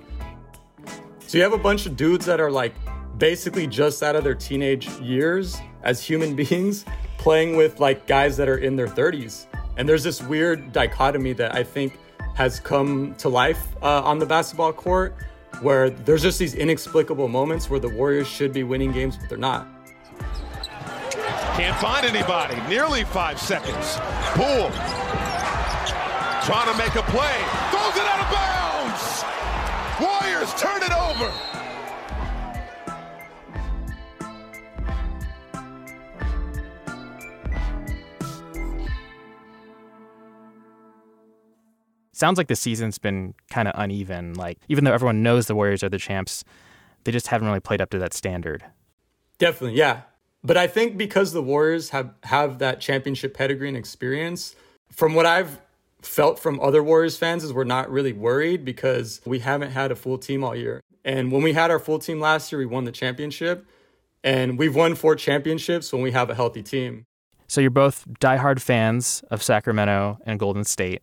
So 1.27 1.39
you 1.39 1.45
have 1.45 1.53
a 1.53 1.59
bunch 1.59 1.87
of 1.87 1.97
dudes 1.97 2.27
that 2.27 2.41
are 2.41 2.51
like 2.51 2.75
basically 3.17 3.67
just 3.67 4.03
out 4.03 4.15
of 4.17 4.25
their 4.25 4.35
teenage 4.35 4.89
years 4.99 5.59
as 5.83 6.03
human 6.03 6.35
beings 6.37 6.85
playing 7.17 7.57
with 7.57 7.81
like 7.81 8.07
guys 8.07 8.37
that 8.37 8.49
are 8.49 8.59
in 8.59 8.77
their 8.77 8.89
30s. 8.89 9.47
And 9.77 9.89
there's 9.89 10.03
this 10.03 10.21
weird 10.23 10.73
dichotomy 10.73 11.33
that 11.35 11.55
I 11.55 11.63
think 11.63 11.99
has 12.35 12.61
come 12.61 13.15
to 13.17 13.29
life 13.29 13.77
uh, 13.83 14.03
on 14.03 14.19
the 14.19 14.27
basketball 14.27 14.73
court 14.73 15.15
where 15.63 15.91
there's 15.91 16.23
just 16.23 16.39
these 16.39 16.55
inexplicable 16.55 17.29
moments 17.29 17.69
where 17.69 17.81
the 17.81 17.89
Warriors 17.89 18.27
should 18.27 18.53
be 18.53 18.63
winning 18.63 18.93
games, 18.93 19.17
but 19.17 19.29
they're 19.29 19.39
not. 19.39 19.67
Can't 21.57 21.77
find 21.79 22.07
anybody. 22.07 22.57
Nearly 22.69 23.05
five 23.05 23.39
seconds. 23.39 23.99
Poole 24.33 24.71
trying 26.45 26.73
to 26.73 26.79
make 26.79 26.95
a 26.95 27.03
play. 27.11 27.37
Throws 27.71 27.97
it 27.97 28.07
out 28.09 28.21
of 28.25 28.31
bounds. 28.33 29.25
Warriors 30.01 30.55
turn 30.55 30.83
it 30.83 30.93
over. 30.93 31.50
Sounds 42.21 42.39
like 42.39 42.49
the 42.49 42.57
season's 42.57 42.99
been 42.99 43.35
kind 43.51 43.67
of 43.67 43.75
uneven. 43.77 44.35
Like 44.35 44.59
even 44.69 44.85
though 44.85 44.93
everyone 44.93 45.23
knows 45.23 45.47
the 45.47 45.55
Warriors 45.55 45.83
are 45.83 45.89
the 45.89 45.99
champs, 45.99 46.45
they 47.05 47.13
just 47.13 47.27
haven't 47.27 47.49
really 47.49 47.61
played 47.61 47.81
up 47.81 47.91
to 47.91 47.99
that 47.99 48.15
standard. 48.15 48.65
Definitely, 49.39 49.79
yeah. 49.79 50.03
But 50.45 50.57
I 50.57 50.67
think 50.67 50.97
because 50.97 51.33
the 51.33 51.43
Warriors 51.43 51.91
have 51.91 52.15
have 52.25 52.59
that 52.61 52.81
championship 52.81 53.35
pedigree 53.35 53.69
and 53.69 53.77
experience, 53.77 54.55
from 54.93 55.15
what 55.15 55.27
I've 55.27 55.61
felt 56.03 56.39
from 56.39 56.61
other 56.61 56.83
Warriors 56.83 57.17
fans 57.17 57.45
is 57.45 57.53
we're 57.53 57.65
not 57.65 57.91
really 57.91 58.13
worried 58.13 58.65
because 58.65 59.21
we 59.27 59.41
haven't 59.41 59.73
had 59.73 59.91
a 59.91 59.97
full 59.97 60.19
team 60.19 60.45
all 60.45 60.57
year. 60.57 60.81
And 61.05 61.33
when 61.33 61.43
we 61.43 61.53
had 61.53 61.71
our 61.71 61.79
full 61.79 61.99
team 61.99 62.21
last 62.21 62.53
year, 62.53 62.59
we 62.59 62.67
won 62.67 62.85
the 62.85 62.93
championship. 62.93 63.67
And 64.23 64.59
we've 64.59 64.75
won 64.75 64.95
four 64.95 65.17
championships 65.17 65.93
when 65.93 66.03
we 66.03 66.11
have 66.13 66.29
a 66.29 66.35
healthy 66.35 66.63
team. 66.63 67.05
So 67.49 67.61
you're 67.61 67.71
both 67.71 68.07
diehard 68.21 68.61
fans 68.61 69.25
of 69.31 69.43
Sacramento 69.43 70.19
and 70.27 70.39
Golden 70.39 70.65
State. 70.65 71.03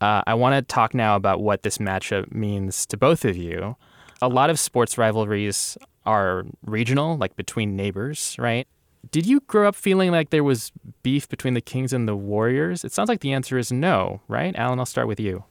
Uh, 0.00 0.22
I 0.26 0.34
want 0.34 0.54
to 0.54 0.62
talk 0.62 0.94
now 0.94 1.16
about 1.16 1.40
what 1.40 1.62
this 1.62 1.78
matchup 1.78 2.32
means 2.32 2.86
to 2.86 2.96
both 2.96 3.24
of 3.24 3.36
you. 3.36 3.76
A 4.22 4.28
lot 4.28 4.50
of 4.50 4.58
sports 4.58 4.96
rivalries 4.96 5.76
are 6.06 6.44
regional, 6.64 7.16
like 7.16 7.36
between 7.36 7.76
neighbors, 7.76 8.36
right? 8.38 8.66
Did 9.10 9.26
you 9.26 9.40
grow 9.40 9.68
up 9.68 9.74
feeling 9.74 10.10
like 10.10 10.30
there 10.30 10.44
was 10.44 10.72
beef 11.02 11.28
between 11.28 11.54
the 11.54 11.60
Kings 11.60 11.92
and 11.92 12.06
the 12.06 12.16
Warriors? 12.16 12.84
It 12.84 12.92
sounds 12.92 13.08
like 13.08 13.20
the 13.20 13.32
answer 13.32 13.58
is 13.58 13.72
no, 13.72 14.20
right? 14.28 14.54
Alan, 14.56 14.78
I'll 14.78 14.86
start 14.86 15.08
with 15.08 15.20
you. 15.20 15.44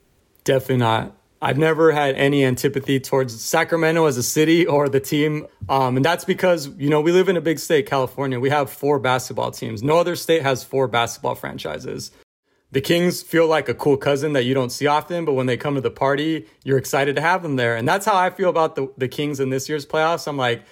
Definitely 0.43 0.77
not. 0.77 1.15
I've 1.41 1.57
never 1.57 1.91
had 1.91 2.15
any 2.15 2.43
antipathy 2.43 2.99
towards 2.99 3.39
Sacramento 3.41 4.05
as 4.05 4.17
a 4.17 4.23
city 4.23 4.67
or 4.67 4.89
the 4.89 4.99
team. 4.99 5.47
Um, 5.69 5.95
and 5.95 6.03
that's 6.03 6.25
because, 6.25 6.67
you 6.77 6.89
know, 6.89 6.99
we 6.99 7.11
live 7.11 7.29
in 7.29 7.37
a 7.37 7.41
big 7.41 7.59
state, 7.59 7.85
California. 7.85 8.39
We 8.39 8.49
have 8.49 8.69
four 8.69 8.99
basketball 8.99 9.51
teams. 9.51 9.81
No 9.81 9.97
other 9.97 10.15
state 10.15 10.41
has 10.41 10.63
four 10.63 10.87
basketball 10.87 11.35
franchises 11.35 12.11
the 12.71 12.81
Kings 12.81 13.23
feel 13.23 13.47
like 13.47 13.67
a 13.67 13.73
cool 13.73 13.97
cousin 13.97 14.33
that 14.33 14.43
you 14.43 14.53
don't 14.53 14.71
see 14.71 14.85
often, 14.85 15.25
but 15.25 15.33
when 15.33 15.47
they 15.47 15.57
come 15.57 15.75
to 15.75 15.81
the 15.81 15.89
party, 15.89 16.47
you're 16.63 16.77
excited 16.77 17.15
to 17.15 17.21
have 17.21 17.41
them 17.41 17.55
there. 17.55 17.75
And 17.75 17.87
that's 17.87 18.05
how 18.05 18.15
I 18.15 18.29
feel 18.29 18.49
about 18.49 18.75
the, 18.75 18.91
the 18.97 19.07
Kings 19.07 19.39
in 19.39 19.49
this 19.49 19.67
year's 19.67 19.85
playoffs. 19.85 20.27
I'm 20.27 20.37
like, 20.37 20.63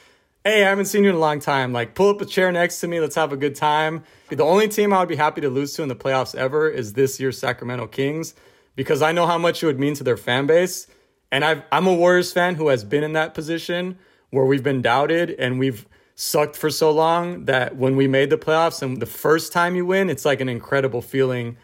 hey, 0.43 0.63
I 0.63 0.69
haven't 0.69 0.85
seen 0.85 1.03
you 1.03 1.09
in 1.09 1.15
a 1.15 1.19
long 1.19 1.39
time. 1.39 1.73
Like, 1.73 1.95
pull 1.95 2.09
up 2.09 2.21
a 2.21 2.25
chair 2.25 2.51
next 2.51 2.79
to 2.81 2.87
me. 2.87 2.99
Let's 2.99 3.15
have 3.15 3.33
a 3.33 3.37
good 3.37 3.55
time. 3.55 4.03
The 4.29 4.43
only 4.43 4.67
team 4.67 4.93
I 4.93 4.99
would 4.99 5.09
be 5.09 5.15
happy 5.15 5.41
to 5.41 5.49
lose 5.49 5.73
to 5.73 5.83
in 5.83 5.89
the 5.89 5.95
playoffs 5.95 6.35
ever 6.35 6.69
is 6.69 6.93
this 6.93 7.19
year's 7.19 7.39
Sacramento 7.39 7.87
Kings 7.87 8.35
because 8.75 9.01
I 9.01 9.11
know 9.11 9.25
how 9.25 9.39
much 9.39 9.63
it 9.63 9.65
would 9.65 9.79
mean 9.79 9.95
to 9.95 10.03
their 10.03 10.17
fan 10.17 10.45
base. 10.45 10.87
And 11.31 11.43
i 11.43 11.63
am 11.71 11.87
a 11.87 11.93
Warriors 11.93 12.31
fan 12.31 12.55
who 12.55 12.69
has 12.69 12.83
been 12.83 13.03
in 13.03 13.13
that 13.13 13.33
position 13.33 13.97
where 14.29 14.45
we've 14.45 14.63
been 14.63 14.81
doubted 14.81 15.31
and 15.31 15.59
we've 15.59 15.85
sucked 16.15 16.55
for 16.55 16.69
so 16.69 16.91
long 16.91 17.45
that 17.45 17.75
when 17.75 17.95
we 17.95 18.07
made 18.07 18.29
the 18.29 18.37
playoffs 18.37 18.81
and 18.81 19.01
the 19.01 19.05
first 19.05 19.51
time 19.51 19.75
you 19.75 19.85
win, 19.85 20.09
it's 20.09 20.25
like 20.25 20.41
an 20.41 20.49
incredible 20.49 21.01
feeling 21.01 21.57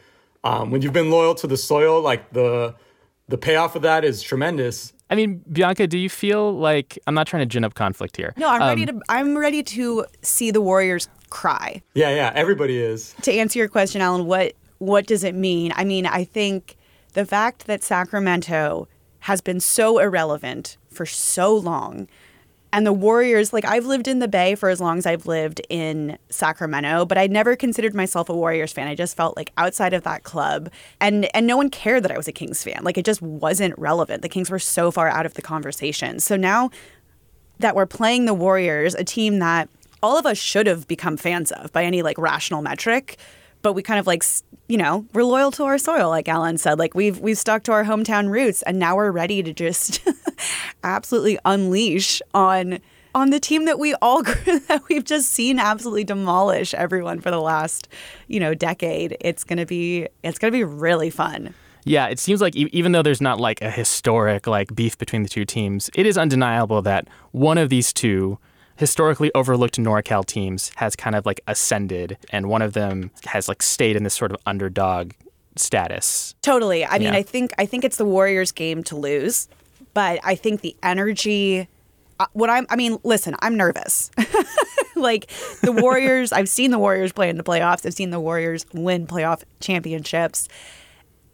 um, 0.43 0.71
when 0.71 0.81
you've 0.81 0.93
been 0.93 1.09
loyal 1.11 1.35
to 1.35 1.47
the 1.47 1.57
soil, 1.57 2.01
like 2.01 2.31
the 2.33 2.75
the 3.29 3.37
payoff 3.37 3.75
of 3.75 3.81
that 3.83 4.03
is 4.03 4.21
tremendous. 4.21 4.93
I 5.09 5.15
mean, 5.15 5.43
Bianca, 5.51 5.85
do 5.87 5.97
you 5.97 6.09
feel 6.09 6.51
like 6.57 6.97
I'm 7.07 7.13
not 7.13 7.27
trying 7.27 7.41
to 7.41 7.45
gin 7.45 7.63
up 7.63 7.75
conflict 7.75 8.17
here? 8.17 8.33
No, 8.37 8.49
I'm 8.49 8.61
Um, 8.61 8.67
ready 8.69 8.85
to. 8.87 9.01
I'm 9.09 9.37
ready 9.37 9.63
to 9.63 10.05
see 10.21 10.51
the 10.51 10.61
Warriors 10.61 11.07
cry. 11.29 11.81
Yeah, 11.93 12.09
yeah, 12.09 12.31
everybody 12.35 12.79
is. 12.81 13.13
To 13.23 13.31
answer 13.33 13.59
your 13.59 13.67
question, 13.69 14.01
Alan, 14.01 14.25
what 14.25 14.53
what 14.79 15.05
does 15.05 15.23
it 15.23 15.35
mean? 15.35 15.71
I 15.75 15.83
mean, 15.85 16.05
I 16.05 16.23
think 16.23 16.77
the 17.13 17.25
fact 17.25 17.67
that 17.67 17.83
Sacramento 17.83 18.87
has 19.19 19.39
been 19.39 19.59
so 19.59 19.99
irrelevant 19.99 20.77
for 20.89 21.05
so 21.05 21.55
long. 21.55 22.07
And 22.73 22.87
the 22.87 22.91
Warriors, 22.91 23.53
like 23.53 23.65
I've 23.65 23.85
lived 23.85 24.07
in 24.07 24.17
the 24.17 24.27
Bay 24.27 24.55
for 24.55 24.69
as 24.69 24.81
long 24.81 24.97
as 24.97 25.05
I've 25.05 25.27
lived 25.27 25.61
in 25.69 26.17
Sacramento, 26.29 27.05
but 27.05 27.19
I 27.19 27.27
never 27.27 27.55
considered 27.55 27.93
myself 27.93 28.29
a 28.29 28.35
Warriors 28.35 28.73
fan. 28.73 28.87
I 28.87 28.95
just 28.95 29.15
felt 29.15 29.37
like 29.37 29.51
outside 29.57 29.93
of 29.93 30.01
that 30.03 30.23
club 30.23 30.71
and 30.99 31.25
and 31.35 31.45
no 31.45 31.55
one 31.55 31.69
cared 31.69 32.01
that 32.03 32.11
I 32.11 32.17
was 32.17 32.27
a 32.27 32.31
Kings 32.31 32.63
fan. 32.63 32.79
Like 32.83 32.97
it 32.97 33.05
just 33.05 33.21
wasn't 33.21 33.77
relevant. 33.77 34.23
The 34.23 34.29
Kings 34.29 34.49
were 34.49 34.57
so 34.57 34.89
far 34.89 35.07
out 35.07 35.27
of 35.27 35.35
the 35.35 35.41
conversation. 35.43 36.19
So 36.19 36.35
now 36.35 36.71
that 37.59 37.75
we're 37.75 37.85
playing 37.85 38.25
the 38.25 38.33
Warriors, 38.33 38.95
a 38.95 39.03
team 39.03 39.37
that 39.37 39.69
all 40.01 40.17
of 40.17 40.25
us 40.25 40.39
should 40.39 40.65
have 40.65 40.87
become 40.87 41.15
fans 41.15 41.51
of 41.51 41.71
by 41.73 41.85
any 41.85 42.01
like 42.01 42.17
rational 42.17 42.63
metric, 42.63 43.17
but 43.63 43.73
we 43.73 43.81
kind 43.81 43.99
of 43.99 44.05
like 44.05 44.23
you 44.67 44.77
know 44.77 45.05
we're 45.13 45.23
loyal 45.23 45.49
to 45.51 45.63
our 45.63 45.79
soil, 45.79 46.09
like 46.09 46.29
Alan 46.29 46.59
said. 46.59 46.77
Like 46.77 46.93
we've 46.93 47.19
we've 47.19 47.37
stuck 47.37 47.63
to 47.63 47.71
our 47.71 47.83
hometown 47.83 48.29
roots, 48.29 48.61
and 48.61 48.77
now 48.77 48.95
we're 48.95 49.11
ready 49.11 49.41
to 49.41 49.51
just 49.51 50.07
absolutely 50.83 51.39
unleash 51.45 52.21
on 52.35 52.79
on 53.15 53.29
the 53.29 53.39
team 53.39 53.65
that 53.65 53.79
we 53.79 53.95
all 53.95 54.23
that 54.23 54.81
we've 54.89 55.03
just 55.03 55.31
seen 55.31 55.59
absolutely 55.59 56.03
demolish 56.03 56.73
everyone 56.73 57.19
for 57.19 57.31
the 57.31 57.41
last 57.41 57.87
you 58.27 58.39
know 58.39 58.53
decade. 58.53 59.17
It's 59.21 59.43
gonna 59.43 59.65
be 59.65 60.07
it's 60.23 60.37
gonna 60.37 60.51
be 60.51 60.63
really 60.63 61.09
fun. 61.09 61.55
Yeah, 61.85 62.07
it 62.07 62.17
seems 62.19 62.39
like 62.39 62.55
even 62.55 62.93
though 62.93 63.01
there's 63.01 63.21
not 63.21 63.39
like 63.39 63.61
a 63.61 63.69
historic 63.69 64.47
like 64.47 64.73
beef 64.73 64.97
between 64.97 65.23
the 65.23 65.29
two 65.29 65.45
teams, 65.45 65.89
it 65.95 66.05
is 66.05 66.17
undeniable 66.17 66.81
that 66.83 67.07
one 67.31 67.57
of 67.57 67.69
these 67.69 67.91
two 67.91 68.39
historically 68.75 69.31
overlooked 69.35 69.77
NorCal 69.77 70.25
teams 70.25 70.71
has 70.77 70.95
kind 70.95 71.15
of 71.15 71.25
like 71.25 71.41
ascended 71.47 72.17
and 72.31 72.47
one 72.49 72.61
of 72.61 72.73
them 72.73 73.11
has 73.25 73.47
like 73.47 73.61
stayed 73.61 73.95
in 73.95 74.03
this 74.03 74.13
sort 74.13 74.31
of 74.31 74.37
underdog 74.45 75.11
status. 75.55 76.33
Totally. 76.41 76.85
I 76.85 76.93
mean, 76.99 77.13
Yeah. 77.13 77.19
I 77.19 77.21
think 77.23 77.53
I 77.57 77.65
think 77.65 77.83
it's 77.83 77.97
the 77.97 78.05
Warriors' 78.05 78.51
game 78.51 78.83
to 78.85 78.95
lose, 78.95 79.47
but 79.93 80.19
I 80.23 80.35
think 80.35 80.61
the 80.61 80.75
energy. 80.81 81.67
uh, 82.19 82.25
What 82.33 82.49
I'm, 82.49 82.65
I 82.69 82.75
mean, 82.75 82.97
listen, 83.03 83.35
I'm 83.39 83.55
nervous. 83.55 84.09
like 84.95 85.27
the 85.61 85.71
Warriors, 85.71 86.31
I've 86.33 86.49
seen 86.49 86.71
the 86.71 86.79
Warriors 86.79 87.11
play 87.11 87.29
in 87.29 87.37
the 87.37 87.43
playoffs. 87.43 87.85
I've 87.85 87.93
seen 87.93 88.09
the 88.09 88.19
Warriors 88.19 88.65
win 88.73 89.05
playoff 89.07 89.43
championships. 89.59 90.47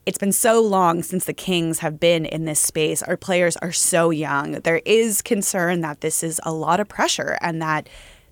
It's 0.09 0.17
been 0.17 0.31
so 0.31 0.59
long 0.59 1.03
since 1.03 1.25
the 1.25 1.35
Kings 1.35 1.77
have 1.79 1.99
been 1.99 2.25
in 2.25 2.45
this 2.45 2.59
space. 2.59 3.03
Our 3.03 3.15
players 3.15 3.55
are 3.57 3.71
so 3.71 4.09
young. 4.09 4.53
There 4.53 4.81
is 4.83 5.21
concern 5.21 5.81
that 5.81 6.01
this 6.01 6.23
is 6.23 6.41
a 6.41 6.51
lot 6.51 6.79
of 6.79 6.87
pressure 6.87 7.37
and 7.41 7.61
that 7.61 7.87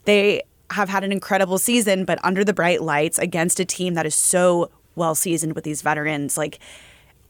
they 0.05 0.41
have 0.71 0.89
had 0.89 1.03
an 1.03 1.11
incredible 1.11 1.59
season, 1.59 2.03
but 2.03 2.17
under 2.25 2.43
the 2.43 2.51
bright 2.51 2.81
lights 2.81 3.19
against 3.19 3.59
a 3.59 3.65
team 3.65 3.93
that 3.93 4.07
is 4.07 4.15
so 4.15 4.71
well 4.95 5.13
seasoned 5.13 5.53
with 5.53 5.65
these 5.65 5.83
veterans. 5.83 6.35
Like, 6.35 6.57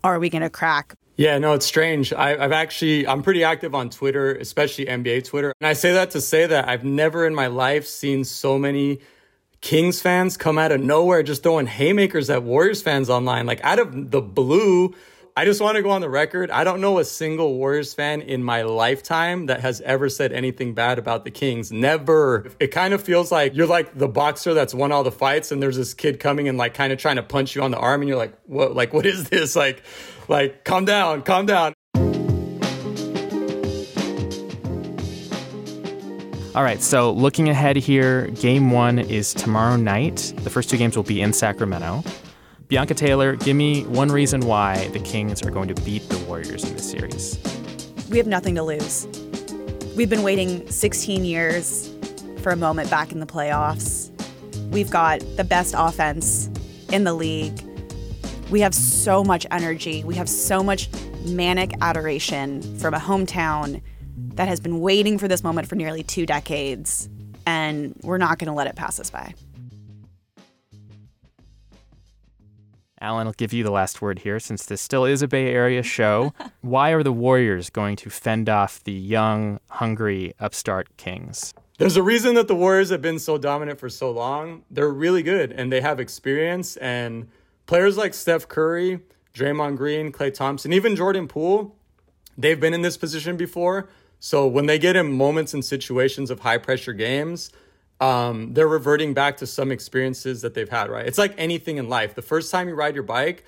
are 0.02 0.18
we 0.18 0.30
going 0.30 0.44
to 0.44 0.50
crack? 0.50 0.96
Yeah, 1.18 1.38
no, 1.40 1.52
it's 1.52 1.66
strange. 1.66 2.14
I, 2.14 2.42
I've 2.42 2.54
actually, 2.54 3.06
I'm 3.06 3.24
pretty 3.24 3.44
active 3.44 3.76
on 3.76 3.90
Twitter, 3.90 4.34
especially 4.36 4.86
NBA 4.86 5.26
Twitter. 5.26 5.54
And 5.60 5.68
I 5.68 5.74
say 5.74 5.92
that 5.92 6.12
to 6.12 6.22
say 6.22 6.46
that 6.46 6.70
I've 6.70 6.86
never 6.86 7.28
in 7.28 7.36
my 7.36 7.48
life 7.48 7.86
seen 7.86 8.24
so 8.24 8.58
many 8.58 9.00
Kings 9.62 10.02
fans 10.02 10.38
come 10.38 10.58
out 10.58 10.72
of 10.72 10.82
nowhere 10.82 11.24
just 11.24 11.44
throwing 11.44 11.68
haymakers 11.68 12.30
at 12.30 12.44
Warriors 12.44 12.82
fans 12.82 13.10
online. 13.10 13.46
Like 13.46 13.64
out 13.64 13.80
of 13.80 14.12
the 14.12 14.22
blue, 14.22 14.94
I 15.36 15.46
just 15.46 15.62
want 15.62 15.78
to 15.78 15.84
go 15.84 15.92
on 15.92 16.02
the 16.02 16.10
record. 16.10 16.50
I 16.50 16.64
don't 16.64 16.82
know 16.82 16.98
a 16.98 17.06
single 17.06 17.56
Warriors 17.56 17.94
fan 17.94 18.22
in 18.22 18.44
my 18.44 18.64
lifetime 18.64 19.46
that 19.46 19.60
has 19.60 19.82
ever 19.82 20.10
said 20.10 20.32
anything 20.32 20.74
bad 20.74 20.98
about 20.98 21.26
the 21.26 21.32
Kings. 21.32 21.72
Never. 21.72 22.50
It 22.60 22.68
kind 22.68 22.92
of 22.92 23.04
feels 23.04 23.32
like 23.32 23.56
you're 23.56 23.68
like 23.68 23.96
the 23.96 24.08
boxer 24.08 24.56
that's 24.56 24.74
won 24.74 24.92
all 24.92 25.04
the 25.04 25.12
fights 25.12 25.52
and 25.52 25.62
there's 25.62 25.78
this 25.78 25.94
kid 25.94 26.20
coming 26.20 26.48
and 26.48 26.58
like 26.58 26.74
kind 26.74 26.92
of 26.92 26.98
trying 26.98 27.18
to 27.18 27.24
punch 27.24 27.56
you 27.56 27.62
on 27.62 27.70
the 27.70 27.78
arm 27.78 28.02
and 28.02 28.10
you're 28.10 28.18
like, 28.18 28.34
what, 28.46 28.76
like, 28.76 28.94
what 28.94 29.06
is 29.06 29.30
this? 29.30 29.56
Like, 29.56 29.84
like, 30.28 30.64
calm 30.64 30.86
down, 30.86 31.22
calm 31.22 31.46
down. 31.46 31.74
All 36.58 36.64
right, 36.64 36.82
so 36.82 37.12
looking 37.12 37.50
ahead 37.50 37.76
here, 37.76 38.30
game 38.30 38.72
one 38.72 38.98
is 38.98 39.32
tomorrow 39.32 39.76
night. 39.76 40.34
The 40.38 40.50
first 40.50 40.72
two 40.72 40.78
games 40.78 40.96
will 40.96 41.04
be 41.04 41.22
in 41.22 41.32
Sacramento. 41.32 42.04
Bianca 42.68 42.96
Taylor, 42.96 43.36
give 43.36 43.56
me 43.56 43.84
one 43.84 44.10
reason 44.10 44.42
why 44.42 44.88
the 44.88 44.98
Kings 44.98 45.44
are 45.44 45.52
going 45.52 45.68
to 45.68 45.80
beat 45.84 46.10
the 46.10 46.18
Warriors 46.26 46.64
in 46.64 46.74
this 46.74 46.90
series. 46.90 47.38
We 48.10 48.18
have 48.18 48.26
nothing 48.26 48.56
to 48.56 48.64
lose. 48.64 49.06
We've 49.96 50.10
been 50.10 50.24
waiting 50.24 50.68
16 50.68 51.24
years 51.24 51.96
for 52.42 52.50
a 52.50 52.56
moment 52.56 52.90
back 52.90 53.12
in 53.12 53.20
the 53.20 53.28
playoffs. 53.28 54.10
We've 54.72 54.90
got 54.90 55.20
the 55.38 55.44
best 55.44 55.76
offense 55.78 56.50
in 56.92 57.04
the 57.04 57.14
league. 57.14 57.62
We 58.50 58.62
have 58.62 58.74
so 58.74 59.24
much 59.24 59.46
energy. 59.52 60.04
We 60.04 60.16
have 60.16 60.28
so 60.28 60.64
much 60.64 60.90
manic 61.24 61.74
adoration 61.82 62.64
from 62.80 62.96
a 62.96 63.00
hometown 63.00 63.80
that 64.18 64.48
has 64.48 64.60
been 64.60 64.80
waiting 64.80 65.18
for 65.18 65.28
this 65.28 65.44
moment 65.44 65.68
for 65.68 65.76
nearly 65.76 66.04
two 66.04 66.26
decades, 66.26 67.08
and 67.46 67.96
we're 68.02 68.18
not 68.18 68.40
going 68.40 68.48
to 68.48 68.54
let 68.54 68.68
it 68.68 68.76
pass 68.76 69.00
us 69.00 69.10
by. 69.10 69.34
Alan, 73.00 73.28
I'll 73.28 73.34
give 73.34 73.54
you 73.54 73.64
the 73.64 73.72
last 73.72 74.02
word 74.02 74.20
here 74.20 74.40
since 74.40 74.66
this 74.66 74.82
still 74.82 75.06
is 75.06 75.22
a 75.22 75.28
Bay 75.28 75.54
Area 75.54 75.84
show. 75.84 76.34
why 76.62 76.90
are 76.92 77.04
the 77.04 77.14
Warriors 77.14 77.70
going 77.70 77.96
to 77.98 78.10
fend 78.10 78.50
off 78.50 78.84
the 78.84 78.92
young, 78.92 79.60
hungry, 79.70 80.34
upstart 80.40 80.98
Kings? 80.98 81.54
There's 81.78 81.96
a 81.96 82.02
reason 82.02 82.34
that 82.36 82.48
the 82.48 82.56
Warriors 82.56 82.90
have 82.90 83.04
been 83.04 83.20
so 83.20 83.38
dominant 83.38 83.80
for 83.80 83.88
so 83.88 84.10
long. 84.10 84.64
They're 84.72 84.90
really 84.90 85.22
good 85.22 85.52
and 85.52 85.72
they 85.72 85.82
have 85.82 86.00
experience. 86.00 86.76
And 86.78 87.28
players 87.68 87.98
like 87.98 88.16
Steph 88.16 88.48
Curry, 88.48 89.02
Draymond 89.36 89.78
Green, 89.78 90.12
Klay 90.12 90.34
Thompson, 90.34 90.74
even 90.74 90.96
Jordan 90.96 91.28
Poole, 91.28 91.76
they've 92.36 92.60
been 92.60 92.74
in 92.74 92.82
this 92.82 92.98
position 92.98 93.38
before. 93.38 93.90
So 94.20 94.48
when 94.48 94.66
they 94.66 94.80
get 94.80 94.96
in 94.96 95.12
moments 95.12 95.54
and 95.54 95.64
situations 95.64 96.30
of 96.32 96.40
high 96.40 96.58
pressure 96.58 96.94
games, 96.94 97.52
um, 98.00 98.54
they're 98.54 98.68
reverting 98.68 99.14
back 99.14 99.38
to 99.38 99.48
some 99.48 99.72
experiences 99.72 100.42
that 100.42 100.54
they've 100.54 100.70
had, 100.70 100.90
right? 100.90 101.06
It's 101.06 101.18
like 101.18 101.34
anything 101.38 101.78
in 101.78 101.90
life. 101.90 102.16
The 102.16 102.22
first 102.22 102.52
time 102.52 102.68
you 102.68 102.76
ride 102.76 102.94
your 102.94 103.04
bike, 103.04 103.44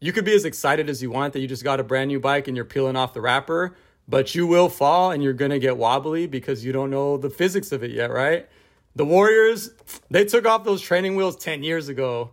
you 0.00 0.12
could 0.12 0.24
be 0.24 0.34
as 0.34 0.44
excited 0.44 0.90
as 0.90 1.00
you 1.02 1.10
want 1.10 1.32
that 1.32 1.40
you 1.40 1.46
just 1.46 1.62
got 1.62 1.78
a 1.78 1.84
brand 1.84 2.08
new 2.08 2.18
bike 2.18 2.48
and 2.48 2.56
you're 2.56 2.64
peeling 2.64 2.96
off 2.96 3.14
the 3.14 3.20
wrapper, 3.20 3.76
but 4.08 4.34
you 4.34 4.46
will 4.46 4.68
fall 4.68 5.12
and 5.12 5.22
you're 5.22 5.32
going 5.32 5.52
to 5.52 5.60
get 5.60 5.76
wobbly 5.76 6.26
because 6.26 6.64
you 6.64 6.72
don't 6.72 6.90
know 6.90 7.16
the 7.16 7.30
physics 7.30 7.70
of 7.70 7.84
it 7.84 7.92
yet, 7.92 8.10
right? 8.10 8.48
The 8.96 9.04
Warriors, 9.04 9.70
they 10.10 10.24
took 10.24 10.44
off 10.44 10.64
those 10.64 10.82
training 10.82 11.14
wheels 11.14 11.36
10 11.36 11.62
years 11.62 11.88
ago. 11.88 12.32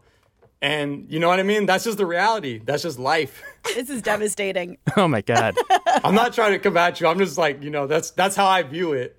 And 0.62 1.06
you 1.10 1.19
know 1.19 1.30
what 1.30 1.39
I 1.39 1.43
mean? 1.43 1.65
That's 1.65 1.86
just 1.86 1.98
the 1.98 2.06
reality. 2.06 2.60
That's 2.63 2.84
just 2.84 3.00
life. 3.00 3.43
This 3.76 3.89
is 3.89 4.02
devastating. 4.02 4.78
Oh 4.98 5.08
my 5.08 5.22
God. 5.22 5.56
I'm 6.04 6.15
not 6.15 6.34
trying 6.34 6.54
to 6.54 6.60
combat 6.60 7.00
you. 7.00 7.08
I'm 7.08 7.19
just 7.19 7.38
like, 7.38 7.62
you 7.62 7.69
know, 7.69 7.88
that's 7.88 8.12
that's 8.12 8.36
how 8.36 8.48
I 8.48 8.63
view 8.63 8.93
it. 8.93 9.15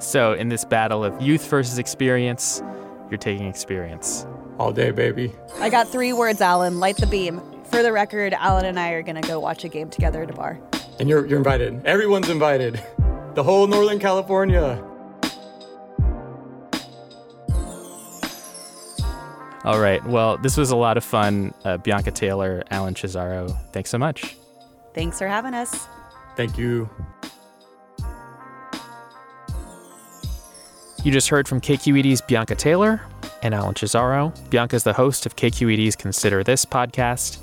So, 0.00 0.34
in 0.34 0.48
this 0.48 0.64
battle 0.64 1.02
of 1.02 1.20
youth 1.22 1.48
versus 1.48 1.78
experience, 1.78 2.62
you're 3.10 3.18
taking 3.18 3.46
experience. 3.46 4.26
All 4.58 4.70
day, 4.72 4.90
baby. 4.90 5.32
I 5.60 5.70
got 5.70 5.88
three 5.88 6.12
words, 6.12 6.40
Alan. 6.40 6.78
Light 6.78 6.98
the 6.98 7.06
beam. 7.06 7.40
For 7.70 7.82
the 7.82 7.90
record, 7.92 8.34
Alan 8.34 8.66
and 8.66 8.78
I 8.78 8.90
are 8.90 9.02
going 9.02 9.20
to 9.20 9.26
go 9.26 9.40
watch 9.40 9.64
a 9.64 9.68
game 9.68 9.88
together 9.88 10.22
at 10.22 10.30
a 10.30 10.34
bar. 10.34 10.60
And 11.00 11.08
you're 11.08 11.26
you're 11.26 11.38
invited. 11.38 11.84
Everyone's 11.86 12.28
invited. 12.28 12.82
The 13.34 13.42
whole 13.42 13.66
Northern 13.66 13.98
California. 13.98 14.84
All 19.64 19.80
right. 19.80 20.04
Well, 20.04 20.36
this 20.36 20.56
was 20.56 20.70
a 20.70 20.76
lot 20.76 20.96
of 20.96 21.04
fun. 21.04 21.54
Uh, 21.64 21.78
Bianca 21.78 22.10
Taylor, 22.10 22.62
Alan 22.70 22.94
Chazaro, 22.94 23.56
thanks 23.72 23.90
so 23.90 23.98
much. 23.98 24.36
Thanks 24.94 25.18
for 25.18 25.26
having 25.26 25.54
us. 25.54 25.88
Thank 26.36 26.58
you. 26.58 26.88
You 31.02 31.12
just 31.12 31.28
heard 31.28 31.46
from 31.48 31.60
KQED's 31.60 32.20
Bianca 32.22 32.54
Taylor 32.54 33.02
and 33.42 33.54
Alan 33.54 33.74
Chazaro. 33.74 34.32
Bianca 34.50 34.76
is 34.76 34.84
the 34.84 34.92
host 34.92 35.26
of 35.26 35.36
KQED's 35.36 35.96
Consider 35.96 36.42
This 36.42 36.64
podcast. 36.64 37.38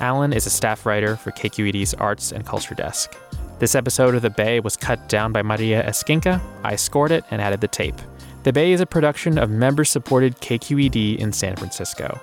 Alan 0.00 0.32
is 0.32 0.46
a 0.46 0.50
staff 0.50 0.86
writer 0.86 1.16
for 1.16 1.30
KQED's 1.32 1.94
Arts 1.94 2.32
and 2.32 2.46
Culture 2.46 2.74
Desk. 2.74 3.14
This 3.58 3.74
episode 3.74 4.14
of 4.14 4.22
The 4.22 4.30
Bay 4.30 4.60
was 4.60 4.76
cut 4.76 5.08
down 5.08 5.32
by 5.32 5.42
Maria 5.42 5.82
Esquinca. 5.82 6.40
I 6.62 6.76
scored 6.76 7.10
it 7.10 7.24
and 7.30 7.42
added 7.42 7.60
the 7.60 7.68
tape. 7.68 7.96
The 8.44 8.52
Bay 8.52 8.72
is 8.72 8.80
a 8.80 8.86
production 8.86 9.36
of 9.36 9.50
member 9.50 9.84
supported 9.84 10.36
KQED 10.36 11.18
in 11.18 11.32
San 11.32 11.56
Francisco. 11.56 12.20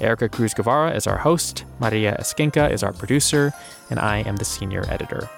Erica 0.00 0.28
Cruz 0.28 0.54
Guevara 0.54 0.94
is 0.94 1.06
our 1.06 1.16
host, 1.16 1.64
Maria 1.80 2.16
Esquinca 2.20 2.70
is 2.70 2.82
our 2.82 2.92
producer, 2.92 3.52
and 3.90 3.98
I 3.98 4.18
am 4.18 4.36
the 4.36 4.44
senior 4.44 4.84
editor. 4.88 5.28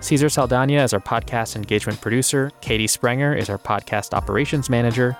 Cesar 0.00 0.28
Saldana 0.28 0.82
is 0.82 0.92
our 0.92 1.00
podcast 1.00 1.56
engagement 1.56 2.00
producer. 2.00 2.50
Katie 2.60 2.88
Sprenger 2.88 3.34
is 3.34 3.48
our 3.48 3.58
podcast 3.58 4.12
operations 4.12 4.68
manager. 4.68 5.16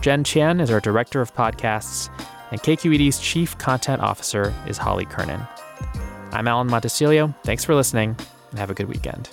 Jen 0.00 0.22
Chen 0.24 0.60
is 0.60 0.70
our 0.70 0.80
director 0.80 1.20
of 1.20 1.34
podcasts. 1.34 2.08
and 2.52 2.60
KQED's 2.60 3.20
Chief 3.20 3.56
Content 3.58 4.02
Officer 4.02 4.52
is 4.66 4.76
Holly 4.76 5.04
Kernan. 5.04 5.46
I'm 6.32 6.48
Alan 6.48 6.68
Montecillo. 6.68 7.32
Thanks 7.44 7.64
for 7.64 7.76
listening, 7.76 8.16
and 8.50 8.58
have 8.58 8.70
a 8.70 8.74
good 8.74 8.88
weekend. 8.88 9.30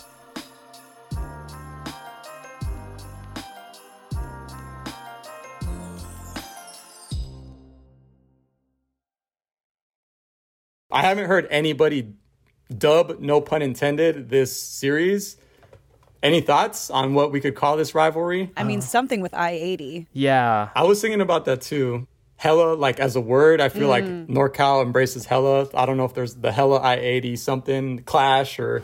I 10.98 11.02
haven't 11.02 11.26
heard 11.28 11.48
anybody 11.52 12.12
dub, 12.76 13.20
no 13.20 13.40
pun 13.40 13.62
intended, 13.62 14.30
this 14.30 14.60
series. 14.60 15.38
Any 16.24 16.42
thoughts 16.42 16.90
on 16.90 17.14
what 17.14 17.32
we 17.32 17.40
could 17.40 17.54
call 17.54 17.78
this 17.78 17.94
rivalry? 17.94 18.52
I 18.58 18.64
mean, 18.64 18.82
something 18.82 19.22
with 19.22 19.36
I 19.36 19.52
80. 19.52 20.08
Yeah. 20.14 20.70
I 20.76 20.84
was 20.86 21.00
thinking 21.00 21.22
about 21.22 21.46
that 21.46 21.62
too. 21.62 22.08
Hella, 22.38 22.74
like 22.74 23.00
as 23.00 23.16
a 23.16 23.22
word, 23.22 23.62
I 23.62 23.70
feel 23.70 23.90
like 23.90 24.06
Mm. 24.06 24.28
NorCal 24.30 24.82
embraces 24.82 25.26
hella. 25.28 25.68
I 25.76 25.86
don't 25.86 25.98
know 25.98 26.06
if 26.06 26.16
there's 26.16 26.34
the 26.34 26.52
hella 26.52 26.78
I 26.78 26.96
80 26.96 27.36
something 27.36 28.00
clash 28.00 28.58
or. 28.58 28.82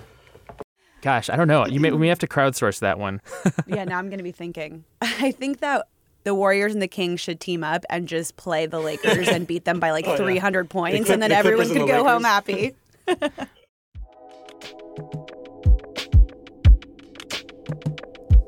Gosh, 1.01 1.31
I 1.31 1.35
don't 1.35 1.47
know. 1.47 1.65
You 1.65 1.79
may 1.79 1.89
we 1.89 1.97
may 1.97 2.09
have 2.09 2.19
to 2.19 2.27
crowdsource 2.27 2.79
that 2.81 2.99
one. 2.99 3.21
yeah, 3.65 3.85
now 3.85 3.97
I'm 3.97 4.09
going 4.09 4.19
to 4.19 4.23
be 4.23 4.31
thinking. 4.31 4.83
I 5.01 5.31
think 5.31 5.61
that 5.61 5.87
the 6.23 6.33
Warriors 6.33 6.73
and 6.73 6.81
the 6.81 6.87
Kings 6.87 7.19
should 7.19 7.39
team 7.39 7.63
up 7.63 7.83
and 7.89 8.07
just 8.07 8.35
play 8.37 8.65
the 8.65 8.79
Lakers 8.79 9.27
and 9.27 9.45
beat 9.45 9.65
them 9.65 9.79
by 9.79 9.91
like 9.91 10.05
Oh, 10.07 10.11
yeah. 10.11 10.17
300 10.17 10.65
The 10.65 10.69
points, 10.69 10.97
Clip- 11.05 11.09
and 11.13 11.21
then 11.21 11.29
the 11.31 11.35
everyone 11.37 11.67
could 11.67 11.81
the 11.81 11.85
go 11.87 12.03
home 12.03 12.23
happy. 12.23 12.73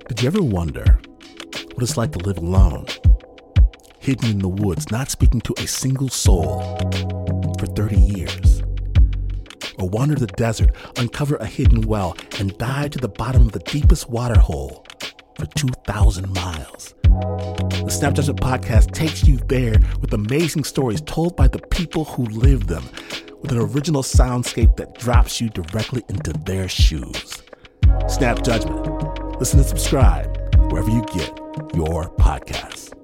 Did 0.08 0.22
you 0.22 0.28
ever 0.28 0.42
wonder 0.42 1.00
what 1.74 1.84
it's 1.84 1.98
like 1.98 2.12
to 2.14 2.20
live 2.20 2.38
alone, 2.38 2.86
hidden 4.00 4.30
in 4.30 4.40
the 4.40 4.48
woods, 4.48 4.90
not 4.92 5.10
speaking 5.12 5.42
to 5.42 5.54
a 5.58 5.68
single 5.68 6.10
soul 6.10 6.78
for 7.60 7.66
30 7.66 7.98
years? 8.00 8.62
Or 9.78 9.90
wander 9.90 10.16
the 10.16 10.28
desert, 10.28 10.72
uncover 10.98 11.36
a 11.38 11.46
hidden 11.46 11.82
well, 11.82 12.16
and 12.40 12.58
dive 12.58 12.92
to 12.92 13.00
the 13.00 13.10
bottom 13.10 13.48
of 13.48 13.52
the 13.52 13.60
deepest 13.60 14.10
water 14.10 14.40
hole 14.40 14.86
for 15.38 15.46
2,000 15.48 16.34
miles? 16.34 16.94
The 17.20 17.90
Snap 17.90 18.14
Judgment 18.14 18.42
podcast 18.42 18.92
takes 18.92 19.26
you 19.26 19.38
there 19.48 19.76
with 20.02 20.14
amazing 20.14 20.64
stories 20.64 21.02
told 21.02 21.36
by 21.36 21.48
the 21.48 21.60
people 21.60 22.04
who 22.06 22.26
live 22.26 22.68
them, 22.68 22.84
with 23.42 23.52
an 23.52 23.58
original 23.58 24.04
soundscape 24.04 24.76
that 24.76 24.96
drops 24.96 25.40
you 25.40 25.50
directly 25.50 26.04
into 26.10 26.34
their 26.34 26.68
shoes. 26.68 27.42
Snap 28.08 28.44
Judgment. 28.44 28.86
Listen 29.40 29.60
and 29.60 29.68
subscribe 29.68 30.36
wherever 30.72 30.90
you 30.90 31.06
get 31.14 31.30
your 31.74 32.10
podcasts. 32.18 32.95